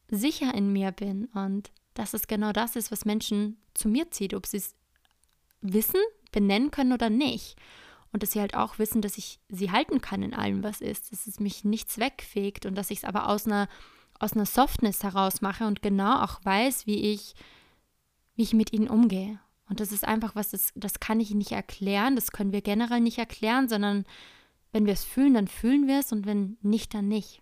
sicher 0.09 0.53
in 0.53 0.71
mir 0.71 0.91
bin 0.91 1.25
und 1.27 1.71
dass 1.93 2.13
es 2.13 2.27
genau 2.27 2.51
das 2.51 2.75
ist, 2.75 2.91
was 2.91 3.05
Menschen 3.05 3.57
zu 3.73 3.87
mir 3.87 4.11
zieht, 4.11 4.33
ob 4.33 4.45
sie 4.45 4.57
es 4.57 4.75
wissen, 5.61 5.99
benennen 6.31 6.71
können 6.71 6.93
oder 6.93 7.09
nicht. 7.09 7.55
Und 8.11 8.21
dass 8.21 8.31
sie 8.31 8.39
halt 8.39 8.55
auch 8.55 8.77
wissen, 8.77 9.01
dass 9.01 9.17
ich 9.17 9.39
sie 9.49 9.71
halten 9.71 9.99
kann 9.99 10.21
in 10.21 10.33
allem, 10.33 10.63
was 10.63 10.81
ist, 10.81 11.11
dass 11.11 11.25
es 11.25 11.39
mich 11.39 11.63
nichts 11.63 11.97
wegfegt 11.97 12.65
und 12.65 12.75
dass 12.75 12.91
ich 12.91 12.99
es 12.99 13.03
aber 13.05 13.27
aus 13.27 13.47
einer 13.47 13.67
aus 14.23 14.33
einer 14.33 14.45
Softness 14.45 15.03
heraus 15.03 15.41
mache 15.41 15.67
und 15.67 15.81
genau 15.81 16.21
auch 16.21 16.43
weiß, 16.43 16.87
wie 16.87 17.11
ich, 17.11 17.35
wie 18.35 18.43
ich 18.43 18.53
mit 18.53 18.73
ihnen 18.73 18.89
umgehe. 18.89 19.39
Und 19.69 19.79
das 19.79 19.91
ist 19.91 20.05
einfach 20.05 20.35
was, 20.35 20.51
das, 20.51 20.71
das 20.75 20.99
kann 20.99 21.19
ich 21.19 21.33
nicht 21.33 21.51
erklären, 21.51 22.15
das 22.15 22.31
können 22.31 22.51
wir 22.51 22.61
generell 22.61 23.01
nicht 23.01 23.17
erklären, 23.17 23.69
sondern 23.69 24.05
wenn 24.71 24.85
wir 24.85 24.93
es 24.93 25.03
fühlen, 25.03 25.35
dann 25.35 25.47
fühlen 25.47 25.87
wir 25.87 25.99
es 25.99 26.11
und 26.11 26.25
wenn 26.25 26.57
nicht, 26.61 26.93
dann 26.93 27.07
nicht. 27.07 27.41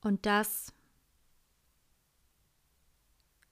Und 0.00 0.26
das 0.26 0.72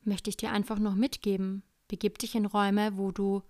möchte 0.02 0.30
ich 0.30 0.36
dir 0.36 0.52
einfach 0.52 0.78
noch 0.78 0.94
mitgeben. 0.94 1.62
Begib 1.88 2.18
dich 2.18 2.34
in 2.34 2.46
Räume, 2.46 2.96
wo 2.96 3.10
du 3.10 3.42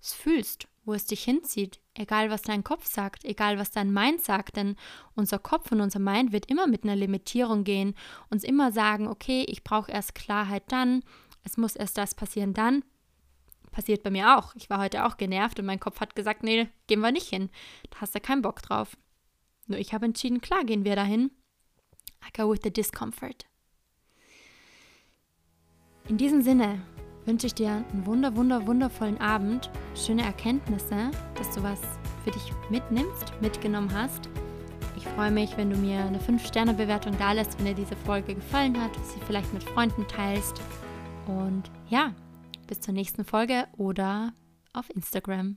es 0.00 0.14
fühlst, 0.14 0.68
wo 0.84 0.94
es 0.94 1.04
dich 1.04 1.24
hinzieht, 1.24 1.80
egal 1.94 2.30
was 2.30 2.42
dein 2.42 2.64
Kopf 2.64 2.86
sagt, 2.86 3.24
egal 3.24 3.58
was 3.58 3.70
dein 3.70 3.92
Mind 3.92 4.22
sagt, 4.22 4.56
denn 4.56 4.76
unser 5.14 5.38
Kopf 5.38 5.72
und 5.72 5.80
unser 5.80 5.98
Mind 5.98 6.32
wird 6.32 6.46
immer 6.46 6.66
mit 6.66 6.84
einer 6.84 6.96
Limitierung 6.96 7.64
gehen, 7.64 7.94
uns 8.30 8.44
immer 8.44 8.72
sagen, 8.72 9.08
okay, 9.08 9.44
ich 9.48 9.64
brauche 9.64 9.90
erst 9.90 10.14
Klarheit 10.14 10.64
dann, 10.68 11.02
es 11.44 11.56
muss 11.56 11.76
erst 11.76 11.98
das 11.98 12.14
passieren 12.14 12.54
dann. 12.54 12.84
Passiert 13.72 14.02
bei 14.02 14.10
mir 14.10 14.38
auch. 14.38 14.54
Ich 14.54 14.68
war 14.68 14.78
heute 14.78 15.06
auch 15.06 15.16
genervt 15.16 15.58
und 15.58 15.64
mein 15.64 15.80
Kopf 15.80 16.00
hat 16.00 16.14
gesagt, 16.14 16.42
nee, 16.42 16.68
gehen 16.88 17.00
wir 17.00 17.10
nicht 17.10 17.28
hin. 17.28 17.48
Da 17.90 18.02
hast 18.02 18.14
du 18.14 18.20
keinen 18.20 18.42
Bock 18.42 18.60
drauf. 18.60 18.98
Nur 19.66 19.78
ich 19.78 19.94
habe 19.94 20.04
entschieden, 20.04 20.42
klar, 20.42 20.64
gehen 20.64 20.84
wir 20.84 20.94
dahin. 20.94 21.30
I 22.22 22.30
go 22.36 22.50
with 22.52 22.60
the 22.62 22.70
discomfort. 22.70 23.46
In 26.08 26.18
diesem 26.18 26.42
Sinne, 26.42 26.82
wünsche 27.26 27.46
ich 27.46 27.54
dir 27.54 27.84
einen 27.92 28.06
wunder, 28.06 28.34
wunder, 28.36 28.66
wundervollen 28.66 29.20
Abend, 29.20 29.70
schöne 29.94 30.22
Erkenntnisse, 30.22 31.10
dass 31.36 31.50
du 31.54 31.62
was 31.62 31.80
für 32.24 32.30
dich 32.30 32.52
mitnimmst, 32.70 33.32
mitgenommen 33.40 33.92
hast. 33.94 34.28
Ich 34.96 35.04
freue 35.04 35.30
mich, 35.30 35.56
wenn 35.56 35.70
du 35.70 35.76
mir 35.76 36.04
eine 36.04 36.18
5-Sterne-Bewertung 36.18 37.16
da 37.18 37.32
lässt, 37.32 37.58
wenn 37.58 37.66
dir 37.66 37.74
diese 37.74 37.96
Folge 37.96 38.34
gefallen 38.34 38.80
hat, 38.80 38.94
sie 38.96 39.20
vielleicht 39.26 39.52
mit 39.52 39.64
Freunden 39.64 40.06
teilst. 40.06 40.60
Und 41.26 41.70
ja, 41.88 42.12
bis 42.66 42.80
zur 42.80 42.94
nächsten 42.94 43.24
Folge 43.24 43.66
oder 43.76 44.32
auf 44.72 44.88
Instagram. 44.90 45.56